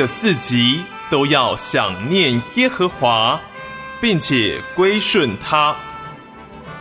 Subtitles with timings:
[0.00, 3.38] 地的四极都要想念耶和华，
[4.00, 5.74] 并且归顺他；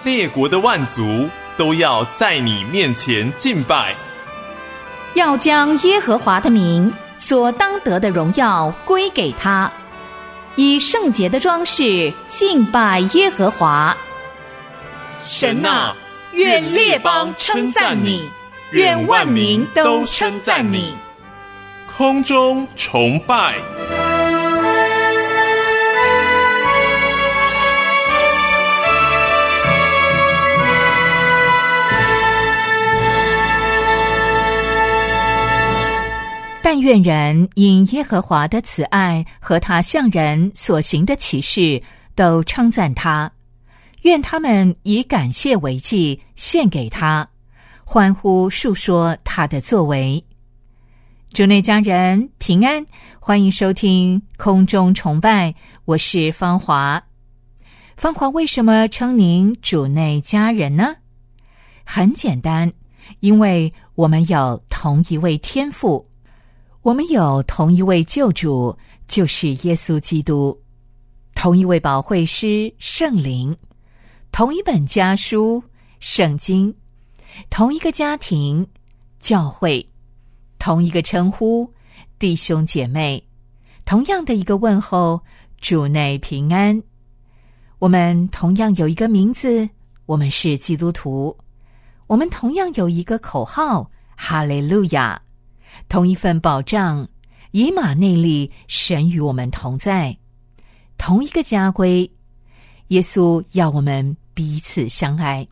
[0.05, 1.27] 列国的万族
[1.57, 3.93] 都要在你面前敬拜，
[5.15, 9.69] 要将耶和华的名所当得的荣耀归给他，
[10.55, 13.95] 以圣洁的装饰敬拜耶和华。
[15.27, 15.93] 神啊，
[16.31, 18.29] 愿列邦称赞你，
[18.71, 20.93] 愿万民都称赞你。
[21.99, 23.55] 空中崇拜。
[36.61, 41.83] 但愿人因耶和华的慈爱和他向人所行的启示，
[42.15, 43.29] 都称赞他。
[44.03, 47.27] 愿他们以感谢为祭献给他，
[47.83, 50.23] 欢呼述说他的作为。
[51.31, 52.83] 主内家人平安，
[53.19, 55.53] 欢迎收听空中崇拜，
[55.85, 57.01] 我是芳华。
[57.95, 60.95] 芳华为什么称您主内家人呢？
[61.85, 62.73] 很简单，
[63.19, 66.09] 因为我们有同一位天父，
[66.81, 68.75] 我们有同一位救主，
[69.07, 70.59] 就是耶稣基督，
[71.35, 73.55] 同一位保惠师圣灵，
[74.31, 75.63] 同一本家书
[75.99, 76.73] 圣经，
[77.51, 78.67] 同一个家庭
[79.19, 79.88] 教会。
[80.59, 81.73] 同一个称呼，
[82.19, 83.23] 弟兄姐妹，
[83.85, 85.19] 同样的一个问候，
[85.59, 86.79] 主内平安。
[87.79, 89.67] 我们同样有一个名字，
[90.05, 91.35] 我们是基督徒。
[92.07, 95.19] 我们同样有一个口号，哈利路亚。
[95.87, 97.07] 同一份保障，
[97.51, 100.15] 以马内利，神与我们同在。
[100.97, 102.11] 同一个家规，
[102.89, 105.47] 耶稣要我们彼此相爱。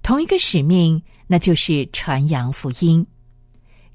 [0.00, 3.04] 同一个使命，那就是传扬福音。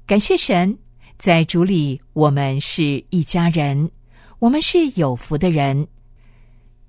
[0.06, 0.76] 感谢神，
[1.16, 3.90] 在主里我们是一家人，
[4.38, 5.88] 我们是有福的人。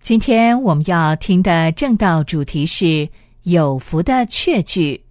[0.01, 3.07] 今天我们要听的正道主题是
[3.43, 5.01] 有福的确据。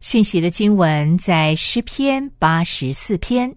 [0.00, 3.54] 信息的经文在诗篇八十四篇。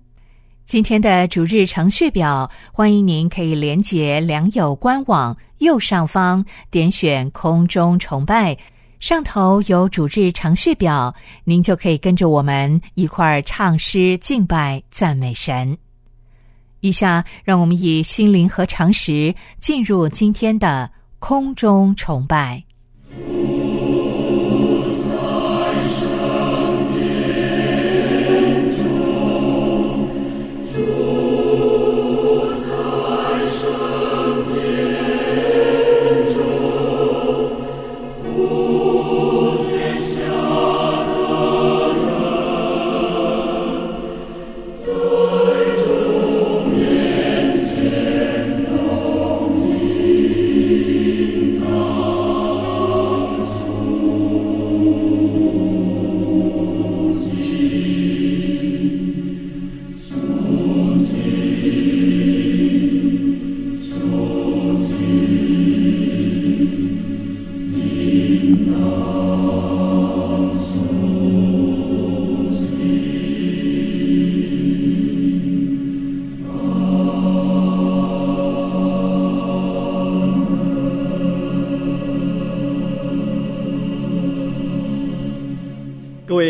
[0.65, 8.57] 今天的主日程序表，欢迎您可以连结良友官网右上方点选空中崇拜。
[8.99, 11.13] 上头有主日程序表，
[11.43, 15.77] 您就可以跟着我们一块儿唱诗、敬拜、赞美神。
[16.79, 22.63] 以下，让我们以心灵和常识进入今天的空中崇拜。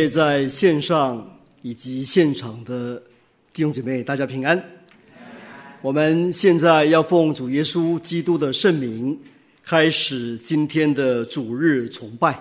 [0.09, 3.01] 在线上以及现场的
[3.53, 4.63] 弟兄姐妹，大家平安。
[5.81, 9.17] 我们现在要奉主耶稣基督的圣名，
[9.63, 12.37] 开始今天的主日崇拜，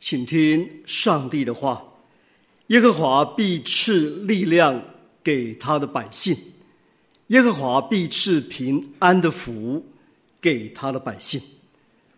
[0.00, 1.82] 请听上帝的话：
[2.68, 4.80] 耶和华必赐力量
[5.22, 6.36] 给他的百姓，
[7.28, 9.84] 耶和华必赐平安的福
[10.40, 11.40] 给他的百姓。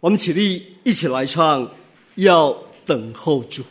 [0.00, 1.70] 我们起立，一起来唱：
[2.16, 3.62] 要等候主。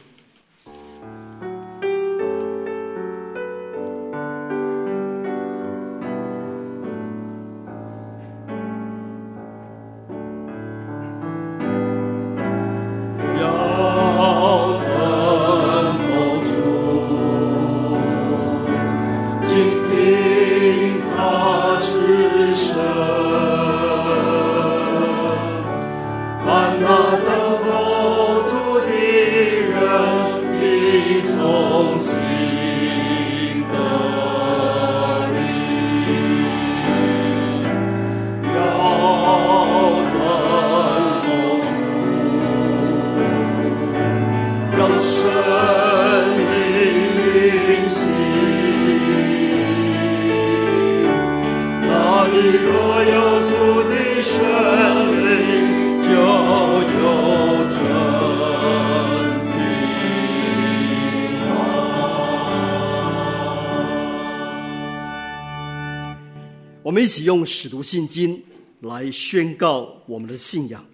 [67.51, 68.38] 使徒信经》
[68.80, 70.81] 来宣告我们的信仰。《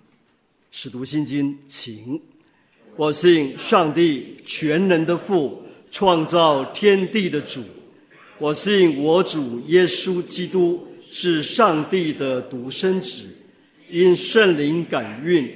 [0.72, 2.20] 使徒信经》，请。
[2.96, 5.62] 我信上帝全能的父，
[5.92, 7.64] 创造天地的主。
[8.40, 13.28] 我信我主耶稣基督是上帝的独生子，
[13.92, 15.48] 因圣灵感孕，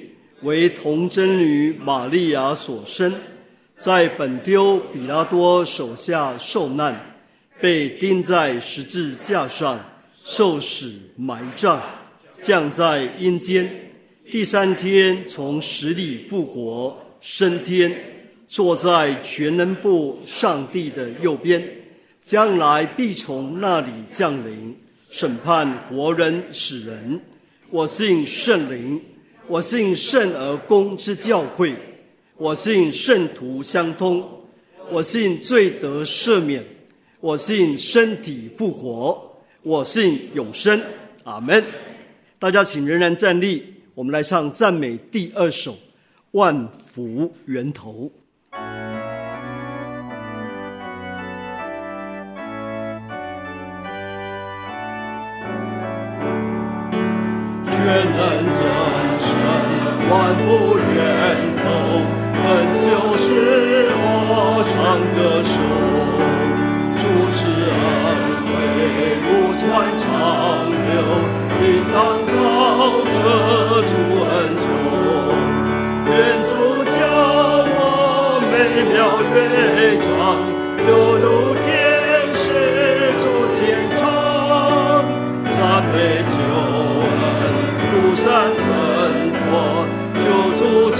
[0.43, 3.11] 为童贞女玛利亚所生，
[3.75, 7.17] 在本丢比拉多手下受难，
[7.59, 9.83] 被钉在十字架上。
[10.23, 11.81] 受死埋葬，
[12.41, 13.69] 降在阴间，
[14.29, 17.91] 第三天从死里复活，升天，
[18.47, 21.61] 坐在全能父上帝的右边，
[22.23, 24.75] 将来必从那里降临，
[25.09, 27.19] 审判活人死人。
[27.69, 29.01] 我信圣灵，
[29.47, 31.73] 我信圣而公之教会，
[32.37, 34.23] 我信圣徒相通，
[34.89, 36.63] 我信罪得赦免，
[37.19, 39.30] 我信身体复活。
[39.63, 40.81] 我信永生，
[41.23, 41.63] 阿门。
[42.39, 43.63] 大家请仍然站立，
[43.93, 45.73] 我们来唱赞美第二首
[46.31, 48.11] 《万福源头》。
[57.69, 57.79] 全
[58.15, 58.61] 能真
[59.19, 59.29] 神，
[60.09, 61.63] 万福源头，
[62.41, 62.43] 本
[62.81, 62.87] 就
[63.17, 63.29] 是
[63.93, 64.73] 我唱
[65.13, 65.53] 歌手，
[66.97, 68.30] 主持恩
[69.61, 69.67] 惠。
[69.67, 70.97] 传长流，
[71.61, 73.05] 应当高歌
[73.85, 73.93] 主
[74.25, 74.65] 恩宠，
[76.07, 76.11] 愿
[76.41, 76.49] 主
[76.89, 76.97] 将
[77.77, 77.79] 我
[78.49, 78.53] 美
[78.91, 78.97] 妙
[79.31, 79.37] 乐
[80.01, 80.09] 章，
[80.89, 81.23] 犹如
[81.61, 81.63] 天
[82.33, 82.43] 使
[83.21, 83.23] 主
[83.53, 83.61] 虔
[83.95, 84.01] 唱，
[85.51, 85.55] 赞
[85.93, 86.33] 美救
[87.21, 87.21] 恩，
[87.91, 89.53] 不善恩托，
[90.17, 90.25] 救
[90.57, 90.59] 主
[90.95, 90.99] 之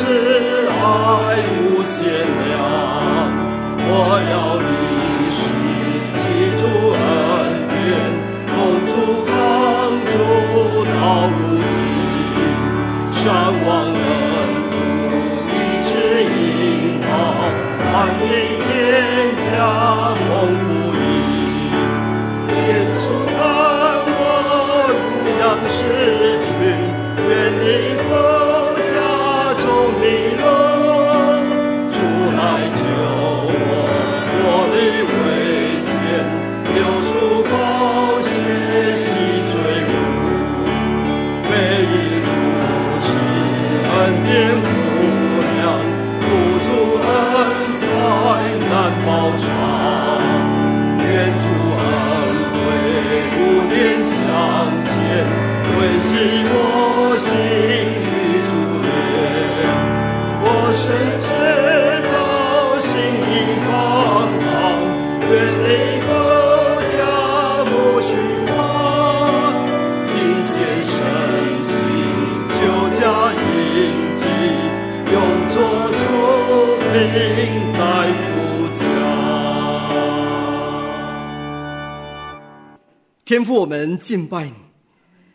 [84.11, 84.43] 敬拜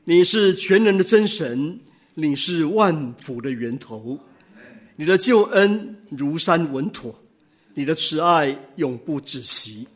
[0.04, 1.80] 你，你是全能的真神，
[2.12, 4.20] 你是万福的源头，
[4.96, 7.18] 你的救恩如山稳妥，
[7.72, 9.88] 你的慈爱永不止息。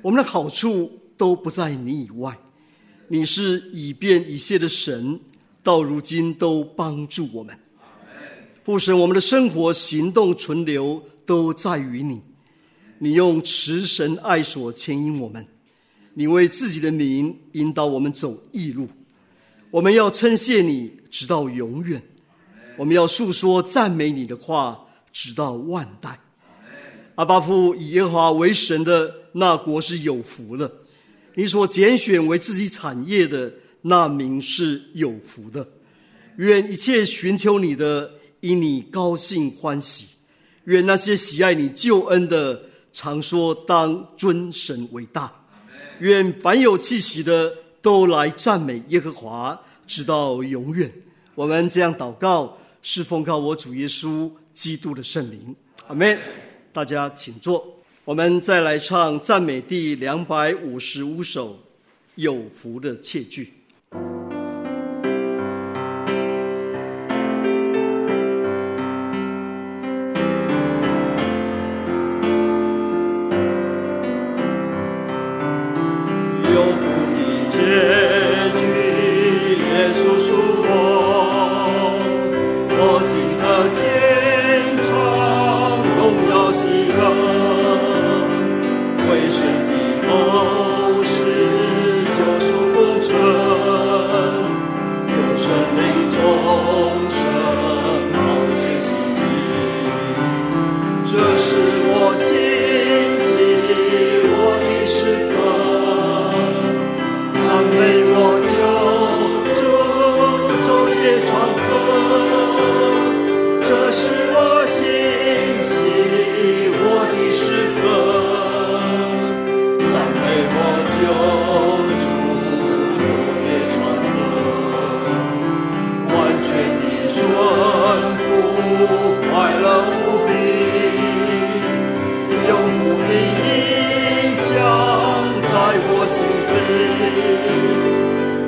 [0.00, 2.32] 我们的好处都不在你以外，
[3.08, 5.18] 你是以便一切的神，
[5.60, 7.58] 到如今都帮助我们。
[8.62, 12.22] 父神，我们的生活、行动、存留都在于你。
[13.00, 15.44] 你用慈神爱所牵引我们，
[16.14, 18.88] 你为自己的名引导我们走义路。
[19.70, 22.00] 我们要称谢你，直到永远；
[22.76, 26.18] 我们要诉说赞美你的话，直到万代。
[27.16, 30.66] 阿巴父以耶和华为神的那国是有福的；
[31.34, 33.52] 你所拣选为自己产业的
[33.82, 35.68] 那民是有福的。
[36.36, 38.10] 愿一切寻求你的。
[38.40, 40.04] 因你高兴欢喜，
[40.64, 45.32] 愿那些喜爱你救恩的，常说当尊神为大。
[46.04, 50.92] 愿凡有气息的都来赞美耶和华，直到永远。
[51.34, 55.56] 我们这样祷告，是奉靠我主耶稣基督的圣灵。
[55.86, 56.18] 阿门。
[56.74, 57.82] 大家请坐。
[58.04, 61.58] 我们再来唱赞美第两百五十五首，
[62.16, 63.54] 有福的切句。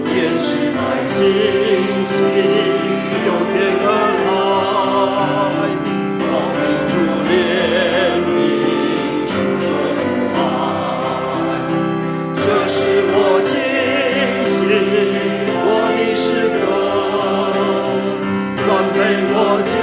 [0.07, 1.17] 天使来星
[2.05, 2.15] 星
[3.27, 3.89] 由天而
[4.27, 4.29] 来，
[6.19, 6.93] 光明主
[7.29, 7.31] 怜
[8.27, 8.39] 悯，
[9.27, 9.69] 诉说
[10.01, 10.05] 主
[10.35, 10.39] 爱。
[12.35, 12.77] 这是
[13.13, 13.51] 我信
[14.47, 14.59] 心，
[15.65, 16.25] 我的诗
[16.63, 16.65] 歌，
[18.67, 18.99] 赞美
[19.33, 19.35] 我
[19.67, 19.75] 九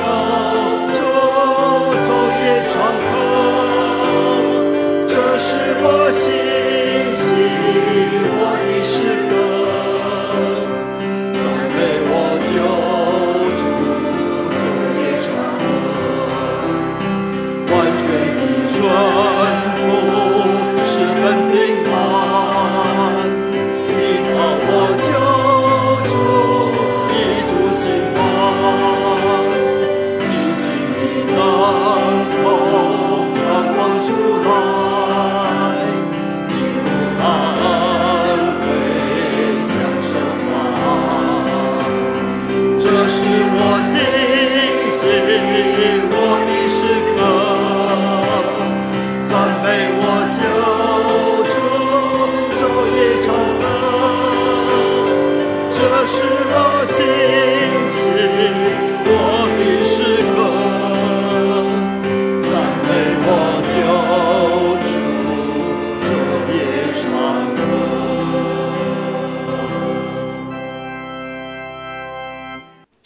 [0.97, 1.01] 州，
[2.03, 2.07] 昼
[2.41, 2.73] 夜长
[3.11, 3.11] 歌。
[5.07, 5.47] 这是
[5.81, 6.21] 我信
[7.15, 7.23] 心。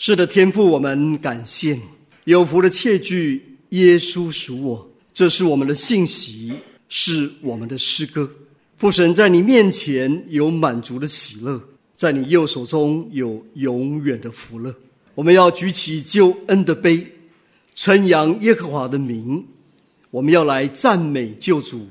[0.08, 1.82] 是的天父，我们感谢你。
[2.24, 6.54] 有福的切句，耶稣属我，这是我们的信息，
[6.88, 8.32] 是我们的诗歌。
[8.78, 11.62] 父神在你面前有满足的喜乐，
[11.94, 14.74] 在你右手中有永远的福乐。
[15.14, 17.06] 我们要举起救恩的杯，
[17.76, 19.46] 称扬耶和华的名。
[20.10, 21.86] 我们要来赞美救主，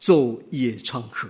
[0.00, 1.28] 昼夜唱和。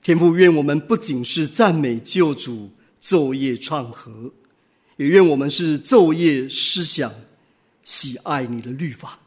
[0.00, 2.70] 天父，愿我们不仅是赞美救主，
[3.02, 4.32] 昼夜唱和。
[4.96, 7.12] 也愿我们是昼夜思想、
[7.84, 9.18] 喜爱你的律法，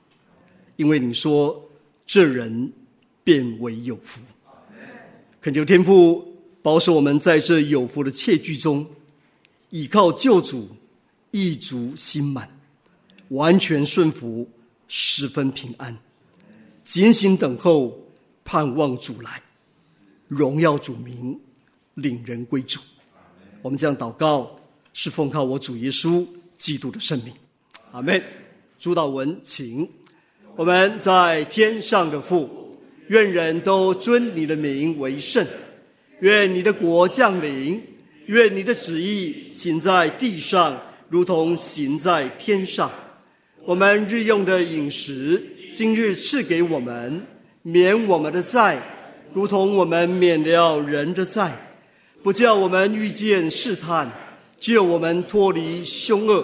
[0.76, 1.60] 因为你说
[2.06, 2.72] 这人
[3.24, 4.22] 变为有福。
[5.42, 6.26] 恳求天父
[6.62, 8.86] 保守我们在这有福的切据中，
[9.70, 10.70] 倚靠救主，
[11.32, 12.50] 意足心满，
[13.30, 14.48] 完全顺服，
[14.88, 15.98] 十分平安，
[16.84, 17.98] 警醒等候，
[18.44, 19.42] 盼望主来，
[20.28, 21.40] 荣耀主名，
[21.96, 22.80] 领人归主。
[23.62, 24.60] 我们将祷告。
[24.98, 26.26] 是奉靠我主耶稣
[26.58, 27.34] 基督的圣名，
[27.92, 28.24] 阿门。
[28.80, 29.86] 主道文，请
[30.56, 35.46] 我们在天上的父，愿人都尊你的名为圣。
[36.22, 37.84] 愿你的国降临，
[38.28, 42.90] 愿你的旨意行在地上，如同行在天上。
[43.66, 47.22] 我们日用的饮食，今日赐给我们，
[47.64, 48.82] 免我们的债，
[49.34, 51.52] 如同我们免了人的债，
[52.24, 54.10] 不叫我们遇见试探。
[54.66, 56.44] 只有我们脱离凶恶，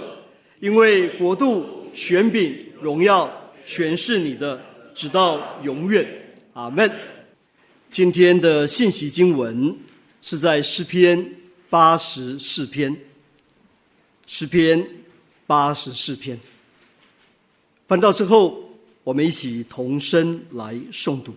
[0.60, 3.28] 因为国度、权柄、荣耀
[3.66, 4.64] 全是你的，
[4.94, 6.08] 直到永远。
[6.54, 6.88] 阿门。
[7.90, 9.76] 今天的信息经文
[10.22, 11.34] 是在诗篇
[11.68, 12.96] 八十四篇，
[14.28, 14.88] 诗篇
[15.48, 16.40] 八十四篇。
[17.88, 18.70] 翻到之后，
[19.04, 21.34] 我们一起同声来诵读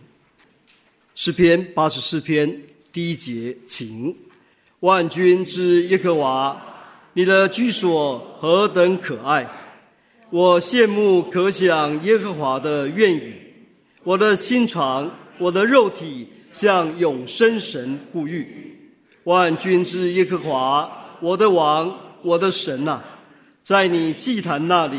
[1.14, 2.62] 诗篇八十四篇
[2.92, 4.14] 第一节，请。
[4.80, 6.62] 万军之耶和华，
[7.16, 9.48] 你的居所何等可爱！
[10.30, 13.36] 我羡慕可想耶和华的愿语。
[14.02, 18.90] 我的心肠，我的肉体向永生神呼吁。
[19.22, 20.90] 万军之耶和华，
[21.20, 23.00] 我的王，我的神呐，
[23.62, 24.98] 在你祭坛那里，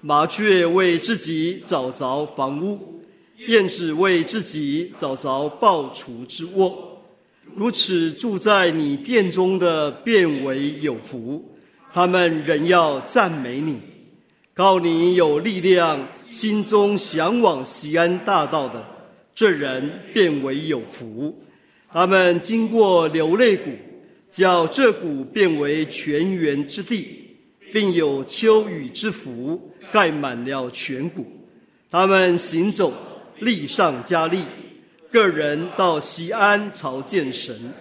[0.00, 3.02] 麻雀为自己找着房屋，
[3.48, 6.86] 燕子为自己找着抱雏之窝。
[7.56, 11.42] 如此住在你殿中的，变为有福；
[11.92, 13.80] 他们仍要赞美你，
[14.54, 18.84] 告你有力量，心中向往西安大道的，
[19.34, 21.36] 这人变为有福。
[21.92, 23.70] 他们经过流泪谷，
[24.28, 27.36] 叫这谷变为泉源之地，
[27.72, 31.26] 并有秋雨之福盖满了全谷。
[31.90, 32.92] 他们行走，
[33.40, 34.44] 力上加力。
[35.10, 37.74] 个人到西安朝见神，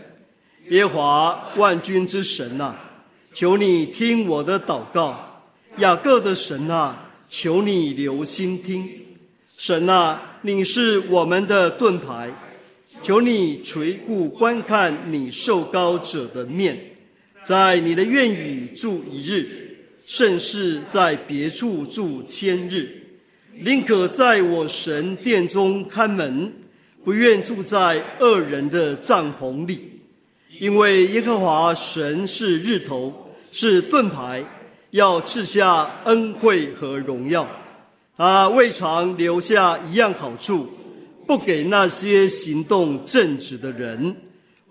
[0.69, 2.75] 耶华万军之神呐，
[3.33, 5.15] 求你听我的祷告；
[5.77, 6.95] 雅各的神呐，
[7.29, 8.89] 求你留心听。
[9.57, 12.29] 神呐，你是我们的盾牌，
[13.01, 16.77] 求你垂顾观看你受高者的面，
[17.43, 22.89] 在你的愿语住一日，甚是在别处住千日，
[23.53, 26.53] 宁可在我神殿中看门。
[27.01, 29.98] 不愿住在恶人的帐篷里，
[30.59, 33.13] 因为耶和华神是日头，
[33.49, 34.43] 是盾牌，
[34.91, 37.49] 要赐下恩惠和荣耀。
[38.17, 40.69] 他未尝留下一样好处，
[41.25, 44.13] 不给那些行动正直的人。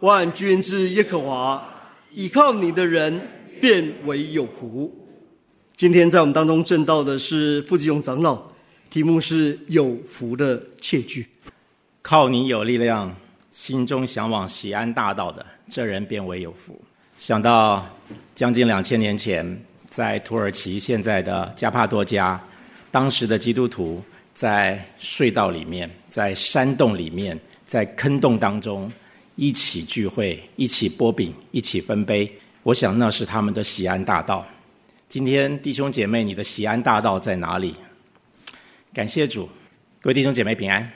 [0.00, 1.66] 万军之耶和华，
[2.12, 3.18] 倚靠你的人
[3.59, 4.95] 便为有福。
[5.75, 8.42] 今天在我们当中证道的是傅继勇长老，
[8.90, 11.26] 题目是有福的切据。
[12.02, 13.16] 靠你有力量，
[13.59, 15.45] 心中向往喜安大道的。
[15.69, 16.81] 这人便为有福。
[17.19, 17.85] 想到
[18.37, 19.45] 将近两千年前，
[19.91, 22.41] 在土耳其现在的加帕多加，
[22.93, 24.00] 当时的基督徒
[24.33, 27.37] 在隧道里面、在山洞里面、
[27.67, 28.91] 在坑洞当中
[29.35, 32.33] 一起聚会、一起剥饼、一起分杯。
[32.62, 34.47] 我想那是他们的喜安大道。
[35.09, 37.75] 今天弟兄姐妹，你的喜安大道在哪里？
[38.94, 39.49] 感谢主，
[40.01, 40.88] 各位弟兄姐妹平安。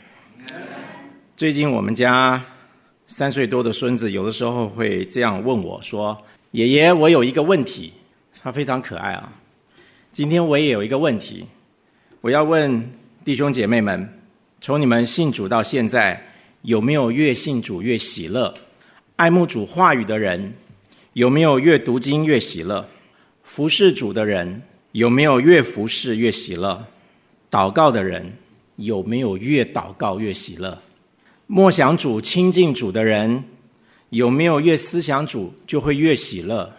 [1.37, 2.41] 最近我们家。
[3.15, 6.17] 三岁多的孙子有的时候会这样问我说
[6.53, 7.93] ：“爷爷，我有一个问题。”
[8.41, 9.31] 他非常可爱啊。
[10.11, 11.47] 今天我也有一个问题，
[12.23, 12.91] 我要问
[13.23, 14.09] 弟兄姐妹们：
[14.63, 16.27] 从你们信主到现在，
[16.63, 18.53] 有没有越信主越喜乐？
[19.17, 20.51] 爱慕主话语的人，
[21.13, 22.89] 有没有越读经越喜乐？
[23.43, 26.83] 服侍主的人，有没有越服侍越喜乐？
[27.51, 28.33] 祷告的人，
[28.77, 30.81] 有没有越祷告越喜乐？
[31.55, 33.45] 默想主、亲近主的人，
[34.09, 36.73] 有没有越思想主就会越喜乐？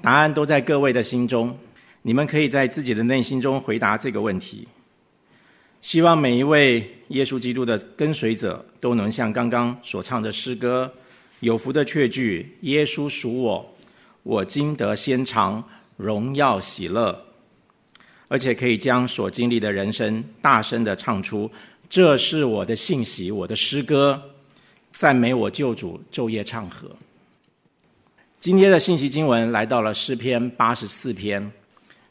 [0.00, 1.58] 答案都在各位的心中，
[2.02, 4.68] 你们可以在自己的内心中回答这个问题。
[5.80, 10.88] 希望每一位耶稣基督的跟随者都能像刚刚所唱的诗歌
[11.42, 13.74] “有福的确句”，耶稣属我，
[14.22, 15.60] 我今得先尝
[15.96, 17.24] 荣耀喜乐，
[18.28, 21.50] 而且可以将所经历的人生大声的唱出。
[21.88, 24.20] 这是我的信息，我的诗歌，
[24.92, 26.90] 赞美我救主，昼夜唱和。
[28.40, 31.50] 今天的信息经文来到了诗篇八十四篇，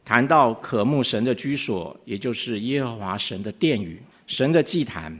[0.05, 5.17] 谈到渴慕神的居所，也就是耶和华神的殿宇，神的祭坛。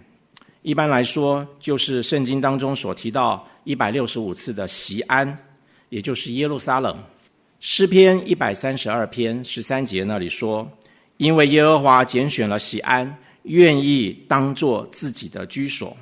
[0.61, 5.37] 一般来说，就是圣经当中所提到一百六十五次的席安，
[5.89, 6.97] 也就是耶路撒冷。
[7.59, 10.67] 诗篇一百三十二篇十三节那里说
[11.17, 13.13] ：“因为耶和华拣选了席安。”
[13.45, 15.95] 愿意当做自己的居所。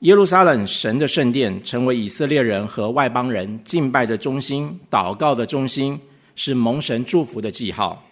[0.00, 5.98] 耶路撒冷神的圣殿成为以色列人和外邦人敬拜的中心、祷告的中心，
[6.34, 8.04] 是蒙神祝福的记号。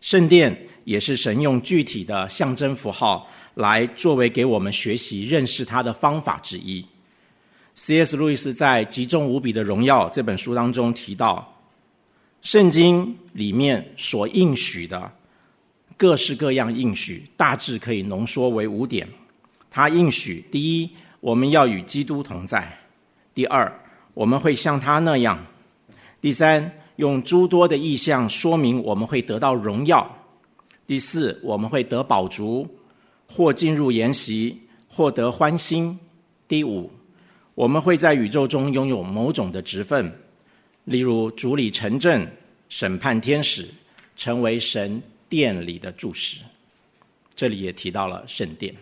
[0.00, 6.84] 圣殿也是神用具体的象征符号来作为给我们学习认识他的方法之一。
[7.74, 8.16] C.S.
[8.16, 11.56] 路易斯在《极重无比的荣耀》这本书当中提到，
[12.42, 15.12] 圣经里面所应许的。
[15.98, 19.06] 各式各样应许，大致可以浓缩为五点。
[19.68, 22.62] 他应许：第一，我们要与基督同在；
[23.34, 23.70] 第二，
[24.14, 25.36] 我们会像他那样；
[26.20, 30.06] 第三，用诸多的意象说明我们会得到荣耀；
[30.86, 32.66] 第四，我们会得宝足，
[33.26, 34.56] 或进入筵席，
[34.86, 35.98] 获得欢心；
[36.46, 36.88] 第五，
[37.56, 40.10] 我们会在宇宙中拥有某种的职分，
[40.84, 42.24] 例如主理城镇、
[42.68, 43.68] 审判天使，
[44.14, 45.02] 成为神。
[45.28, 46.38] 殿里的注释，
[47.34, 48.74] 这里也提到了圣殿。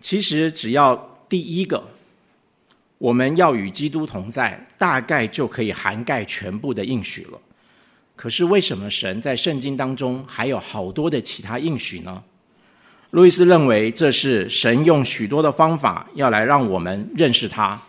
[0.00, 0.96] 其实只要
[1.28, 1.82] 第一个，
[2.98, 7.38] 我们要与基督同在，大概就可以涵盖全部的应许了。
[8.16, 12.22] 可是为什么神在圣经当中还有好多的其他应许呢？
[13.10, 17.80] 路易斯认为，这是神用许多的方法要来让我们认识他，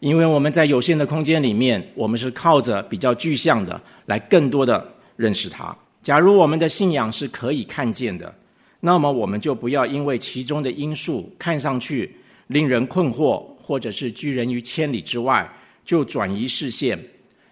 [0.00, 5.76] 因为我们在有限的空间里面，我们是靠着比较具象的来更多的认识他。
[6.02, 8.34] 假如我们的信仰是可以看见的，
[8.80, 12.12] 那么我们就不要因为其中的因素看上去
[12.48, 15.48] 令人困惑，或者是拒人于千里之外，
[15.84, 16.98] 就转移视线。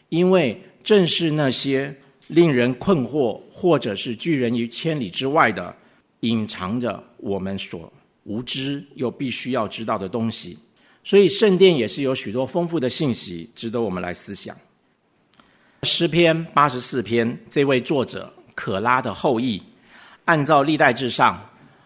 [0.08, 1.94] 因为正是那些
[2.26, 5.72] 令人困惑，或者是拒人于千里之外的，
[6.20, 7.92] 隐藏着我们所
[8.24, 10.58] 无知又必须要知道的东西。
[11.04, 14.56] 所以圣殿也是有许多丰富的信息，值得我们来思想。
[15.84, 18.30] 诗篇八十四篇，这位作者。
[18.60, 19.62] 可拉的后裔，
[20.26, 21.42] 按照历代志上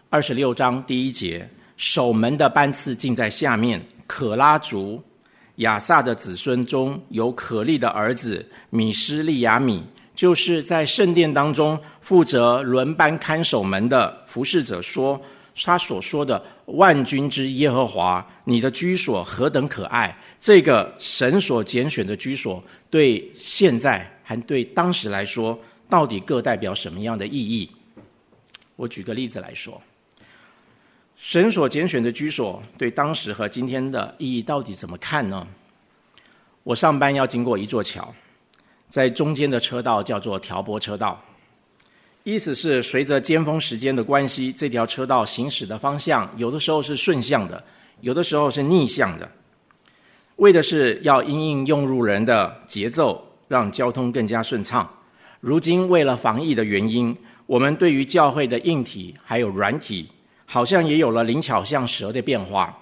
[0.09, 3.81] 二十六章第一节，守门的班次尽在下面。
[4.05, 5.01] 可拉族
[5.55, 9.81] 亚萨的子孙中有可利的儿子米施利亚米，
[10.13, 15.19] 就是在圣殿当中负责轮班看守门的服侍者说，
[15.63, 20.13] 他所说的万军之耶和华，你的居所何等可爱！
[20.41, 25.57] 这个神所拣选的居所，对现在还对当时来说。
[25.89, 27.69] 到底各代表什么样的意义？
[28.75, 29.81] 我举个例子来说，
[31.15, 35.47] 神所拣选的居所对当时和今天的意义到底怎么看呢？
[36.63, 38.13] 我上班要经过一座桥，
[38.89, 41.23] 在中间的车道叫做调拨车道，
[42.23, 47.63] 意思是随着尖峰时间的关系，这条车道行驶的方向有的时候是顺向的，
[48.01, 49.31] 有的时候是逆向的，
[50.37, 54.91] 为的是要因应用路人的节奏，让交通更加顺畅。
[55.45, 60.09] 如今为了防疫的原因，我们对于教会的硬体还有软体。
[60.47, 62.75] 好像也有了灵巧像蛇的变化。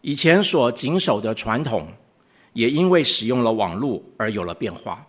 [0.00, 1.86] 以前所谨守的传统，
[2.54, 5.04] 也因为使用了网络而有了变化。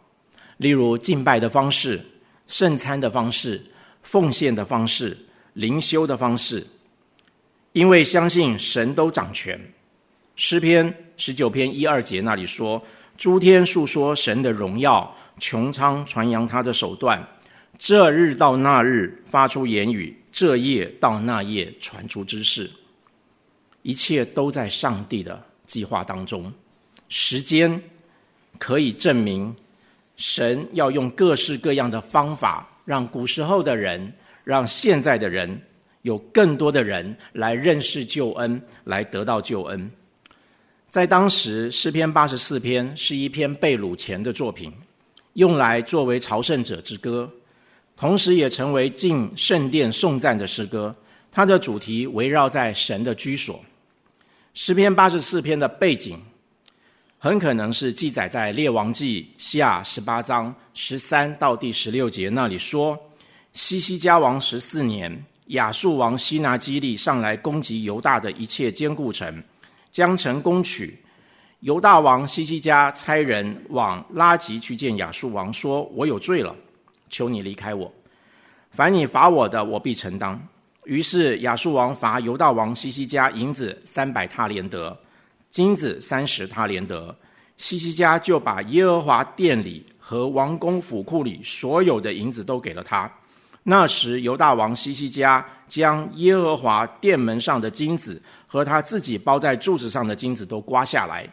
[0.58, 2.06] 例如敬拜的方式、
[2.48, 3.66] 圣餐的方式、
[4.02, 5.18] 奉献的方式、
[5.54, 6.66] 灵修的方式。
[7.72, 9.58] 因为相信神都掌权。
[10.36, 12.82] 诗篇十九篇一二节那里说
[13.18, 17.26] ：“诸天述说神的荣耀，穹苍传扬他的手段。
[17.78, 22.70] 这日到那日发出言语。”这夜到那夜传出之事，
[23.82, 26.54] 一切都在上帝的计划当中。
[27.10, 27.82] 时间
[28.60, 29.56] 可以证明，
[30.16, 35.60] 神要用各式各样的方法，让古时候的人，让现在的人，
[36.04, 39.90] 有更多的人来认识救恩，来得到救恩。
[40.88, 44.72] 在当时，诗篇八十四篇是一篇被掳前的作品，
[45.38, 47.32] 用来作为朝圣者之歌。
[47.96, 50.96] 同时，也成为进圣殿颂赞的诗歌。
[51.32, 53.64] 它的主题围绕在神的居所。
[54.56, 56.20] 诗篇八十四篇的背景，
[57.20, 62.98] 很可能是记载在列王记下十八章十三到第十六节那里说：
[63.54, 69.44] 西西家王十四年，亚述王西拿基利上来攻击犹大的一切坚固城，
[69.92, 70.98] 将城攻取。
[71.62, 76.56] 犹大王西西家差人往拉吉去见亚述王，说：“我有罪了。”
[77.10, 77.92] 求你离开我，
[78.70, 80.40] 凡你罚我的，我必承担。
[80.84, 84.96] 于是亚述王罚犹大王西西家银子三百塔连德，
[85.50, 87.16] 金子三十塔连德。
[87.56, 93.12] 西西家就把耶和华殿里和王宫府库里所有的银子都给了他。
[93.64, 101.28] 那时犹大王西西家将耶和华殿门上的金子和他自己包在柱子上的金子都刮下来，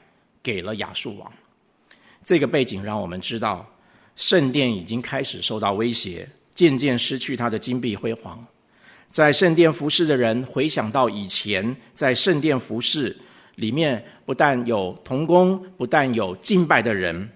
[0.45, 1.33] 给了亚述王。
[2.23, 3.69] 这个背景让我们知道。
[4.17, 8.47] 圣殿已经开始受到威胁，渐渐失去它的金碧辉煌。
[9.11, 13.17] 在圣殿服侍的人回想到以前在圣殿服侍
[13.57, 17.29] 里面，不但有童工，不但有敬拜的人，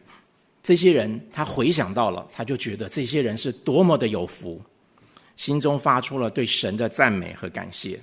[0.63, 4.63] 这些人他回想到了，他就觉得这些人是多么的有福，
[5.35, 7.99] 心中发出了对神的赞美和感谢。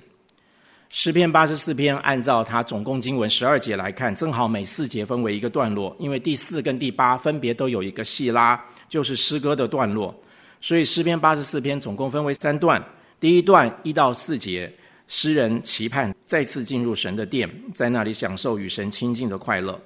[0.88, 5.94] 诗篇八十四篇，按照它总共经文十二节来看，正好每四节分为一个段落。
[5.98, 10.14] 因为第四跟第八分别都有一个细拉，就是诗歌的段落，
[10.60, 12.82] 所以诗篇八十四篇总共分为三段。
[13.18, 14.72] 第一段一到四节，
[15.08, 19.78] 诗人期盼再次进入神的殿，在那里享受与神亲近的快乐。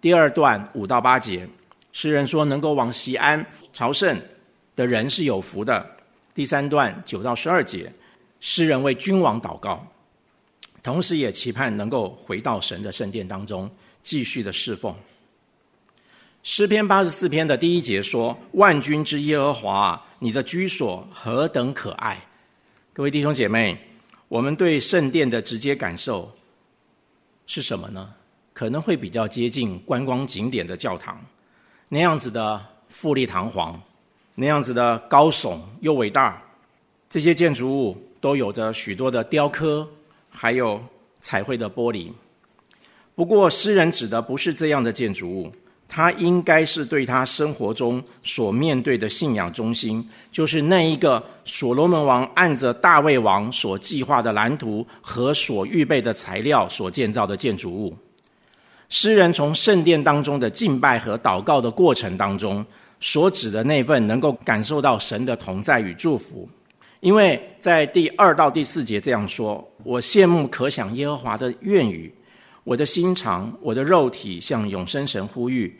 [0.00, 1.48] 第二段五到八节，
[1.92, 4.20] 诗人说能够往西安朝圣
[4.74, 5.86] 的人是有福的。
[6.34, 7.90] 第三段九到十二节，
[8.40, 9.86] 诗人为君王祷告。
[10.84, 13.68] 同时也期盼能够回到神的圣殿当中，
[14.02, 14.94] 继续的侍奉。
[16.42, 22.22] 诗篇八十四篇的第一节说：“万军之耶和华，你的居所何等可爱！”
[22.92, 23.74] 各位弟兄姐妹，
[24.28, 26.30] 我们对圣殿的直接感受
[27.46, 28.12] 是什么呢？
[28.52, 31.18] 可能会比较接近观光景点的教堂，
[31.88, 33.82] 那样子的富丽堂皇，
[34.34, 36.42] 那样子的高耸又伟大，
[37.08, 39.88] 这些建筑物都有着许多的雕刻。
[40.34, 40.82] 还有
[41.20, 42.10] 彩绘的玻璃。
[43.14, 45.52] 不过，诗人指的不是这样的建筑物，
[45.88, 57.96] 他应该是对他生活中所面对的信仰中心，就是那一个所罗门王按着大卫王所计划的蓝图和所预备的材料所建造的建筑物。
[58.88, 62.64] 诗人从圣殿当中的敬拜和祷告的过程当中，
[62.98, 66.48] 所指的那份能够感受到神的同在与祝福。
[67.00, 72.12] 因为在第二到第四节这样说：“我羡慕可想耶和华的愿语，
[72.64, 75.78] 我的心肠，我的肉体向永生神呼吁。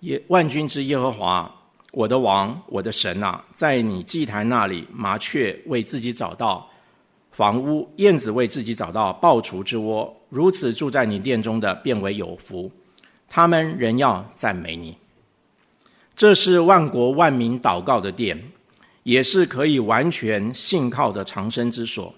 [0.00, 1.50] 耶万军之耶和华，
[1.92, 6.68] 我的王，我的神啊，在你祭坛那里，麻雀为自己找到
[7.30, 10.14] 房屋，燕子为自己找到抱雏之窝。
[10.28, 12.70] 如此住在你殿中的，变为有福。
[13.28, 14.96] 他们仍要赞美你。
[16.14, 18.38] 这是万国万民祷告的殿。”
[19.06, 22.12] 也是可以完全信靠的长生之所。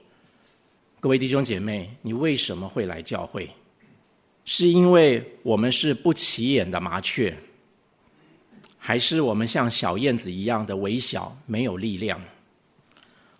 [1.00, 3.48] 各位弟兄姐妹，你为什么会来教会？
[4.44, 7.32] 是因为我们是不起眼的麻雀，
[8.76, 12.20] 还是我们像小燕子一样的微小、没有力量？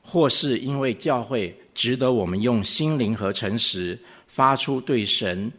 [0.03, 5.51] 或是因为教会值得我们用心灵和诚实发出对神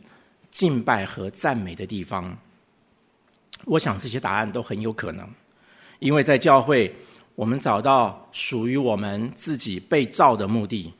[0.49, 2.33] 敬拜和赞美的地方？
[3.65, 5.29] 我想这些答案都很有可能，
[5.99, 6.95] 因为在教会，
[7.35, 10.93] 我们找到属于我们自己被造的目的，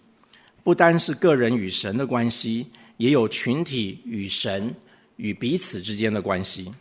[0.70, 4.72] 不单是个人与神的关系，也有群体与神
[5.16, 6.72] 与彼此之间的关系，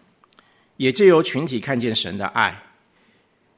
[0.76, 2.54] 也借由群体看见神的爱，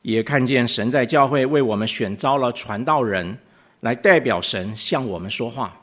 [0.02, 3.36] 也看见神在教会为我们选召了传道人，
[3.80, 5.76] 来代表神向我们说话，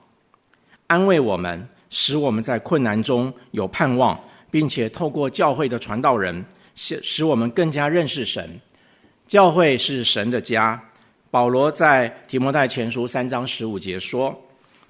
[0.88, 4.18] 安慰我们，使我们在困难中有盼望。
[4.50, 8.58] 并且透过教会的传道人，使使我们更加认识神。
[9.28, 10.82] 教会是神的家。
[11.30, 14.36] 保罗在提摩太前书三章十五节说：“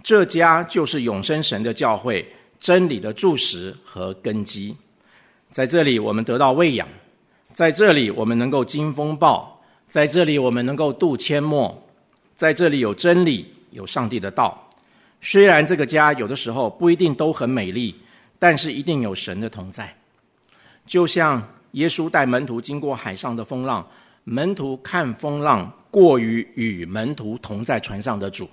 [0.03, 2.25] 这家就是永生神的教会，
[2.59, 4.75] 真理的柱石和根基。”
[5.51, 6.87] 在这里，我们得到喂养；
[7.53, 11.73] 在这里，我们能够经风暴；在这里，我们能够渡阡陌；
[12.35, 14.67] 在这里有真理，有上帝的道。
[15.21, 17.95] 虽然这个家有的时候不一定都很美丽。
[18.39, 19.91] 但是一定有神的同在，
[20.85, 23.83] 就像耶稣带门徒经过海上的风浪，
[24.29, 28.45] 门徒看风浪过于与门徒同在船上的主，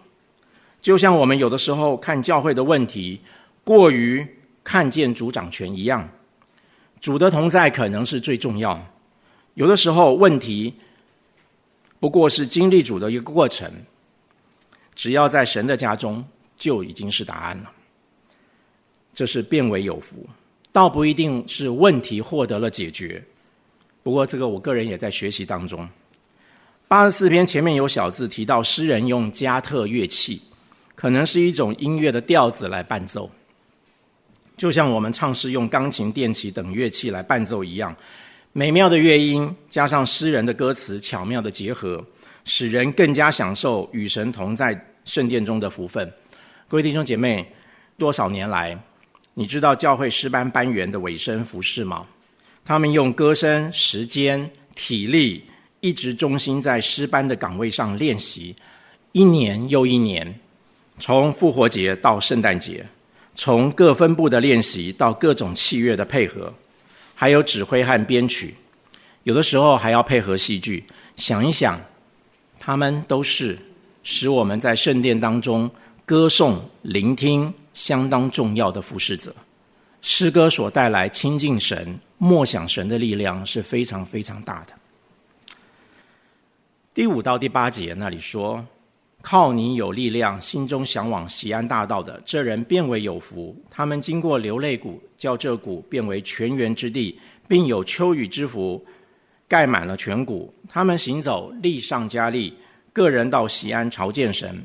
[0.81, 3.21] 就像我们有的时候看教会的问题
[3.65, 4.25] 过于
[4.63, 6.09] 看见主掌权一样，
[7.01, 8.81] 主的同在可能是最重要。
[9.55, 10.73] 有的时候问题
[11.99, 13.69] 不过是经历主的一个过程，
[14.95, 16.25] 只要在神的家中，
[16.57, 17.73] 就已经是答案了。
[19.13, 20.25] 这是变为有福，
[20.71, 23.21] 倒不一定是问题获得了解决。
[24.05, 25.89] 不过，这个我个人也在学习当中。
[26.87, 30.43] 八十四篇前面有小字提到，诗人用加特乐器，
[30.95, 33.31] 可能是一种音乐的调子来伴奏，
[34.59, 37.97] 就像我们唱诗用钢琴、电器等乐器来伴奏一样。
[38.53, 42.05] 美妙的乐音加上诗人的歌词巧妙的结合，
[42.45, 46.13] 使人更加享受与神同在圣殿中的福分。
[46.69, 47.51] 各位弟兄姐妹，
[47.97, 48.79] 多少年来？
[49.33, 52.07] 你知道教会诗班班员的尾声服饰吗？
[52.65, 55.45] 他们用歌声、时间、体力，
[55.81, 58.57] 一直忠心在诗班的岗位上练习，
[59.13, 60.41] 一年又一年，
[60.99, 62.87] 从复活节到圣诞节，
[63.35, 66.53] 从各分部的练习到各种器乐的配合，
[67.15, 68.55] 还有指挥和编曲，
[69.25, 70.85] 有的时候还要配合戏剧。
[71.17, 71.79] 想一想，
[72.59, 73.59] 他们都是
[74.03, 75.71] 使我们在圣殿当中
[76.07, 77.53] 歌颂、聆听。
[77.75, 79.35] 相当重要的服侍者，
[80.07, 84.75] 诗歌所带来亲近神、默想神的力量是非常非常大的。
[86.93, 88.63] 第五到第八节那里说
[89.23, 93.57] ：“靠你有力量，心中向往西安大道的这人变为有福。
[93.71, 98.85] 他们经过流泪谷，叫这谷变为泉源之地，并有秋雨之福
[99.49, 100.53] 盖满了全谷。
[100.69, 102.53] 他们行走，力上加力，
[102.93, 104.63] 个人到西安朝见神。”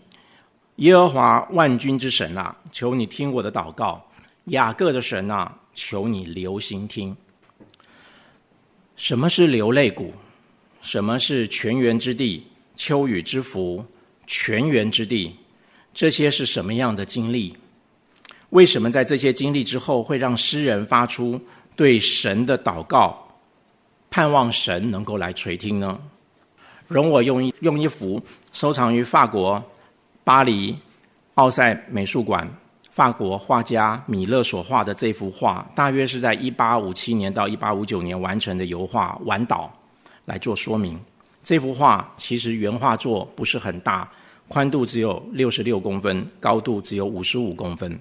[0.75, 4.02] 耶和华万军之神啊，求你听我的祷告；
[4.49, 7.15] 雅各的神啊，求你留心听。
[8.95, 10.13] 什么是流泪谷？
[10.81, 12.45] 什么是泉源之地？
[12.75, 13.83] 秋雨之福，
[14.25, 15.35] 泉源之地，
[15.93, 17.55] 这些是什么样的经历？
[18.51, 21.39] 为什么在这些经历之后，会让诗人发出
[21.75, 23.27] 对神的祷告，
[24.09, 25.99] 盼望神能够来垂听呢？
[26.88, 29.63] 容我用一用一幅收藏于法国。
[30.23, 30.77] 巴黎
[31.35, 32.47] 奥赛美术馆，
[32.99, 39.73] 法国画家米勒所画的这幅画，大约是在一八五七年到一八五九年完成的油画《晚岛》
[40.25, 40.99] 来做说明。
[41.41, 44.05] 这幅画其实原画作不是很大，
[44.49, 47.97] 宽度只有六十六公分，高度只有五十五公分，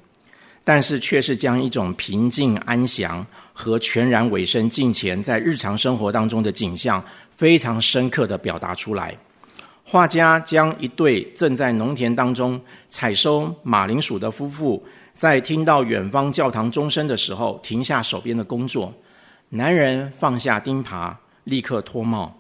[0.65, 7.01] 但是却是将一种平静安详和全然委身近前在日常生活当中的景象，
[7.37, 9.17] 非常深刻的表达出来。
[9.91, 18.93] 画家将一对正在农田当中采收马铃薯的夫妇，在听到远方教堂钟声的时候，停下手边的工作。
[19.49, 22.31] 男人放下钉耙，立刻脱帽；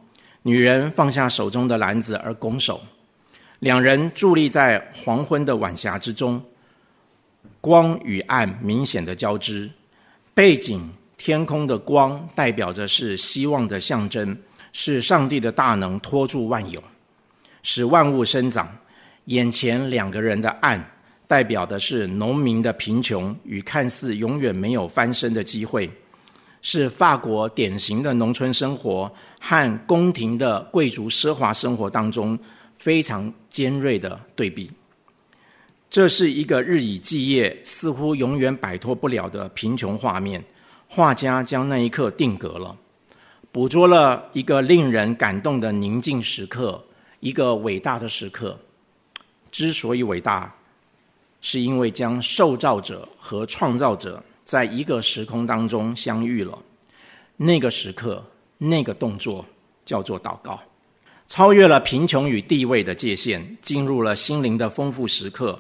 [0.42, 2.78] 女人放下手中的篮子而拱手。
[3.60, 6.38] 两人伫立在黄昏的晚霞之中，
[7.62, 9.70] 光与暗明显的交织。
[10.34, 14.36] 背景天空的光代表着是希望的象征，
[14.74, 16.78] 是上帝的大能托住万有。
[17.70, 18.66] 使万物生长。
[19.26, 20.82] 眼前两个人的暗，
[21.26, 25.90] 代表的是农民的贫穷与看似永远没有翻身的机会，
[26.62, 32.38] 是法国典型的农村生活和宫廷的贵族奢华生活当中
[32.78, 34.70] 非常尖锐的对比。
[35.90, 40.42] 这是一个日以继夜、似乎永远摆脱不了的贫穷画面。
[40.88, 42.74] 画家将那一刻定格了，
[43.52, 46.82] 捕捉了一个令人感动的宁静时刻。
[47.20, 48.58] 一个伟大的时刻，
[49.50, 50.54] 之所以伟大，
[51.40, 56.58] 是因为将受造者和创造者在一个时空当中相遇了。
[57.36, 58.24] 那个时刻、
[58.56, 59.44] 那个动作
[59.84, 60.60] 叫做祷告，
[61.26, 65.58] 超越了贫穷与地位的界限，进入了心灵的丰富时刻。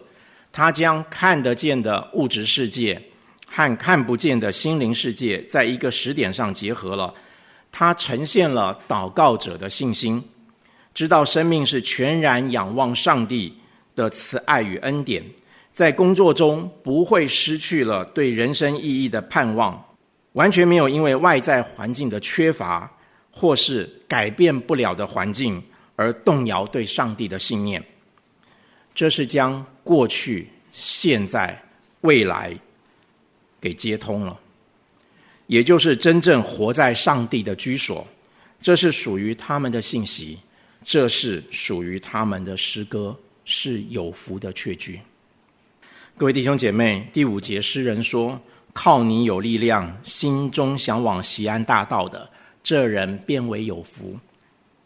[0.50, 3.00] 他将看得见的物质世界
[3.46, 7.14] 和看不见的心灵世界在一个时点上结合了，
[7.70, 10.22] 他呈现了祷告者的信心，
[10.98, 13.56] 知道生命是全然仰望上帝
[13.94, 15.22] 的慈爱与恩典，
[15.70, 19.80] 在工作中不会失去了对人生意义的盼望，
[20.32, 22.92] 完全没有因为外在环境的缺乏
[23.30, 25.62] 或是改变不了的环境
[25.94, 27.80] 而动摇对上帝的信念。
[28.92, 31.56] 这是将过去、现在、
[32.00, 32.52] 未来
[33.60, 34.36] 给接通了，
[35.46, 38.04] 也就是真正活在上帝的居所。
[38.60, 40.36] 这是属于他们的信息，
[40.90, 44.98] 这是属于他们的诗歌，是有福的确据。
[46.16, 48.40] 各位弟兄姐妹，第五节诗人说
[48.72, 52.26] ：“靠你有力量，心中向往西安大道的
[52.62, 54.18] 这人，变为有福。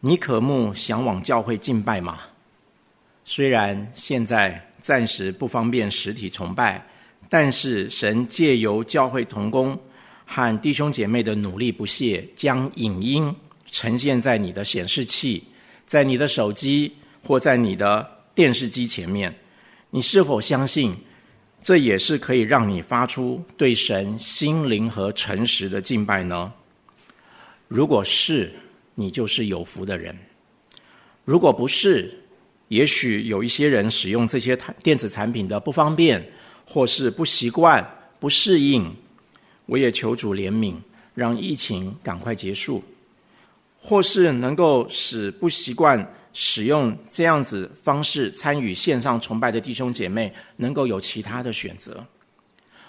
[0.01, 2.19] 你渴慕向往教会敬拜吗？”
[3.25, 6.85] 虽然现在暂时不方便实体崇拜，
[7.29, 9.79] 但是神借由教会同工
[10.27, 13.33] 和弟兄姐妹的努力不懈，将影音
[13.71, 15.45] 呈现在你的显示器、
[15.87, 16.93] 在你的手机
[17.23, 19.35] 或在你的电视机前面。
[19.91, 20.97] 你是否相信，
[21.63, 26.53] 这也是可以让你发出对神心灵和诚实的敬拜呢？
[27.69, 28.53] 如果是，
[28.95, 30.15] 你就是有福的人；
[31.25, 32.13] 如果不是，
[32.69, 36.27] 也许有一些人使用这些电子产品的不方便，
[36.65, 37.87] 或是不习惯、
[38.19, 38.91] 不适应。
[39.67, 40.75] 我也求主怜悯，
[41.15, 42.83] 让疫情赶快结束，
[43.83, 52.03] 或是能够使不习惯使用这样子方式参与线上崇拜的弟兄姐妹，能够有其他的选择。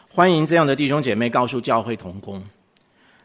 [0.08, 2.41] 欢迎这样的弟兄姐妹告诉教会同工，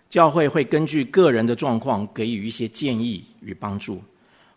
[0.09, 4.03] 教会会根据个人的状况给予一些建议与帮助。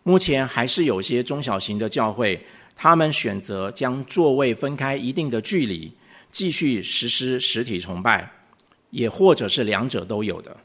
[0.02, 2.42] 目前还是有些中小型的教会，
[2.74, 5.92] 他们选择将座位分开一定的距离，
[6.30, 8.28] 继续实施实体崇拜，
[8.90, 10.56] 也或者是两者都有的。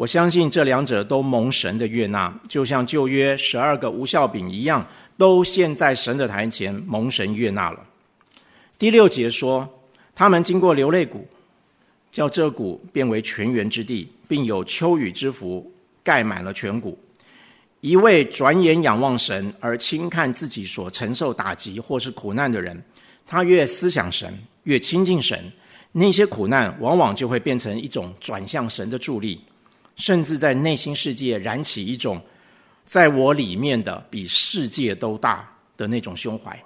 [0.00, 4.82] 我相信这两者都蒙神的悦纳，就像旧约十二个无效饼一样，
[5.18, 7.84] 都献在神的台前蒙神悦纳了。
[8.78, 9.68] 第六节说，
[10.14, 11.28] 他们经过流泪谷，
[12.10, 15.70] 叫这谷变为泉源之地，并有秋雨之福
[16.02, 16.98] 盖满了全谷。
[17.82, 22.82] 一位转眼仰望神而轻看自己所承受打击或是苦难的人，
[23.26, 24.32] 他越思想神，
[24.62, 25.52] 越亲近神，
[25.92, 29.38] 那些苦难往往就会变成一种转向神的助力，
[29.96, 32.20] 甚至在内心世界燃起一种
[32.84, 36.60] 在我里面的比世界都大的那种胸怀。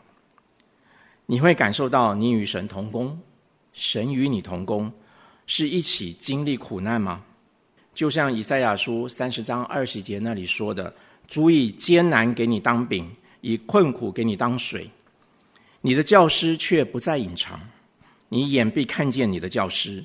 [1.26, 3.18] 你会感受到你与神同工，
[3.72, 4.92] 神与你同工，
[5.46, 7.22] 是一起经历苦难吗？
[7.92, 10.94] 就像以赛亚书三十章二十节那里说的。
[11.26, 13.10] 足以艰难给你当饼，
[13.40, 14.90] 以困苦给你当水。
[15.80, 17.58] 你的教师却不再隐藏，
[18.28, 20.04] 你眼必看见你的教师。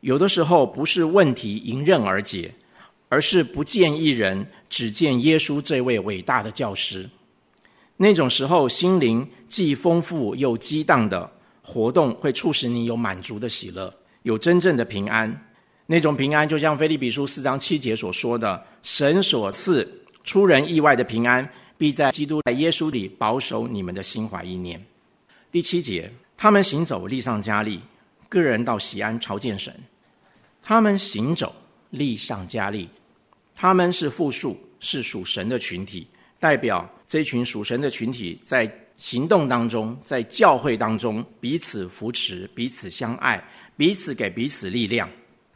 [0.00, 2.54] 有的时候不是问题迎刃而解，
[3.10, 7.10] 而是不见一人，只见耶稣这位伟大的教师。
[7.96, 11.30] 那种时候，心灵既丰富又激荡的
[11.60, 13.92] 活动，会促使你有满足的喜乐，
[14.22, 15.46] 有真正的平安。
[15.86, 19.86] 那种平安，就像腓立比书四章七节所说的：“神所赐。”
[20.22, 21.46] 出人意外的平安，
[21.76, 24.80] 必在基督在耶稣里保守你们的心怀意念。
[25.50, 27.80] 第七节，他们行走，力上加力，
[28.28, 29.74] 个人到西安朝见神。
[30.62, 31.52] 他们行走，
[31.90, 32.88] 力上加力，
[33.60, 36.06] 他们是复数，是属神的群体，
[36.38, 43.38] 代表这群属神的群体在行动当中，在教会当中彼此扶持，彼此相爱，
[43.76, 45.06] 彼此给彼此力量。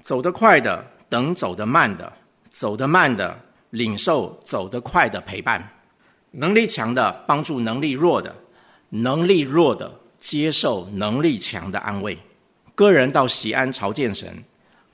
[0.03, 2.13] 走得快的等走得慢的，
[2.51, 3.41] 走得慢的。
[3.71, 5.67] 领受走得快的陪伴，
[6.31, 8.37] 能力强的帮助能力弱的，
[8.91, 12.17] 能力弱的接受能力强的安慰。
[12.75, 14.45] 个人到西安朝见神，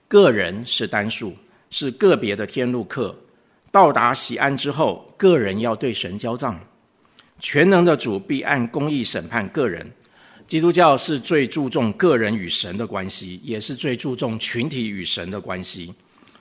[0.07, 1.37] 个人是单数，
[1.71, 3.16] 是个别的天路客。
[3.73, 6.61] 到达西安之后，个人要对神交账。
[7.41, 9.91] 全能的主必按公义审判个人。
[10.47, 15.95] 基督教是最注重个人与神的关系，也是最注重群体与神的关系。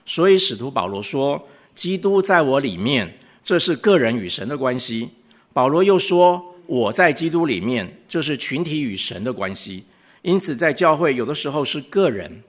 [0.06, 1.42] 所以使徒保罗说。
[1.76, 3.10] 基督在我里面，
[3.42, 5.10] 这是个人与神的关系。
[5.54, 9.86] 保罗又说，我在基督里面，这是群体与神的关系。
[10.22, 12.44] 因此，在教会有的时候是个人，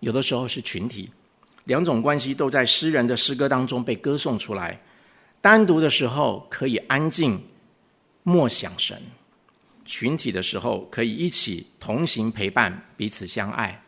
[0.00, 1.08] 有的时候是群体，
[1.64, 4.80] 两种关系都在诗人的诗歌当中被歌颂出来。
[5.40, 7.42] 单独的时候可以安静
[8.22, 9.00] 默想神，
[9.84, 13.82] 群体的时候可以一起同行陪伴，彼此相爱。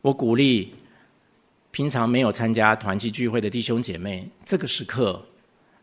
[0.00, 0.74] 我鼓励。
[1.72, 5.22] 平常没有参加团契聚会的弟兄姐妹，这个时刻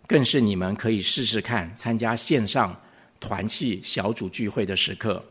[0.07, 2.75] 更是你们可以试试看参加线上
[3.19, 5.23] 团契小组聚会的时刻，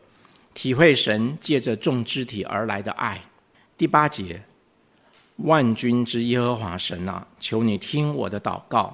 [0.53, 3.21] 体会神借着众肢体而来的爱。
[3.77, 4.41] 第八节，
[5.37, 8.93] 万军之耶和华神啊，求你听我的祷告；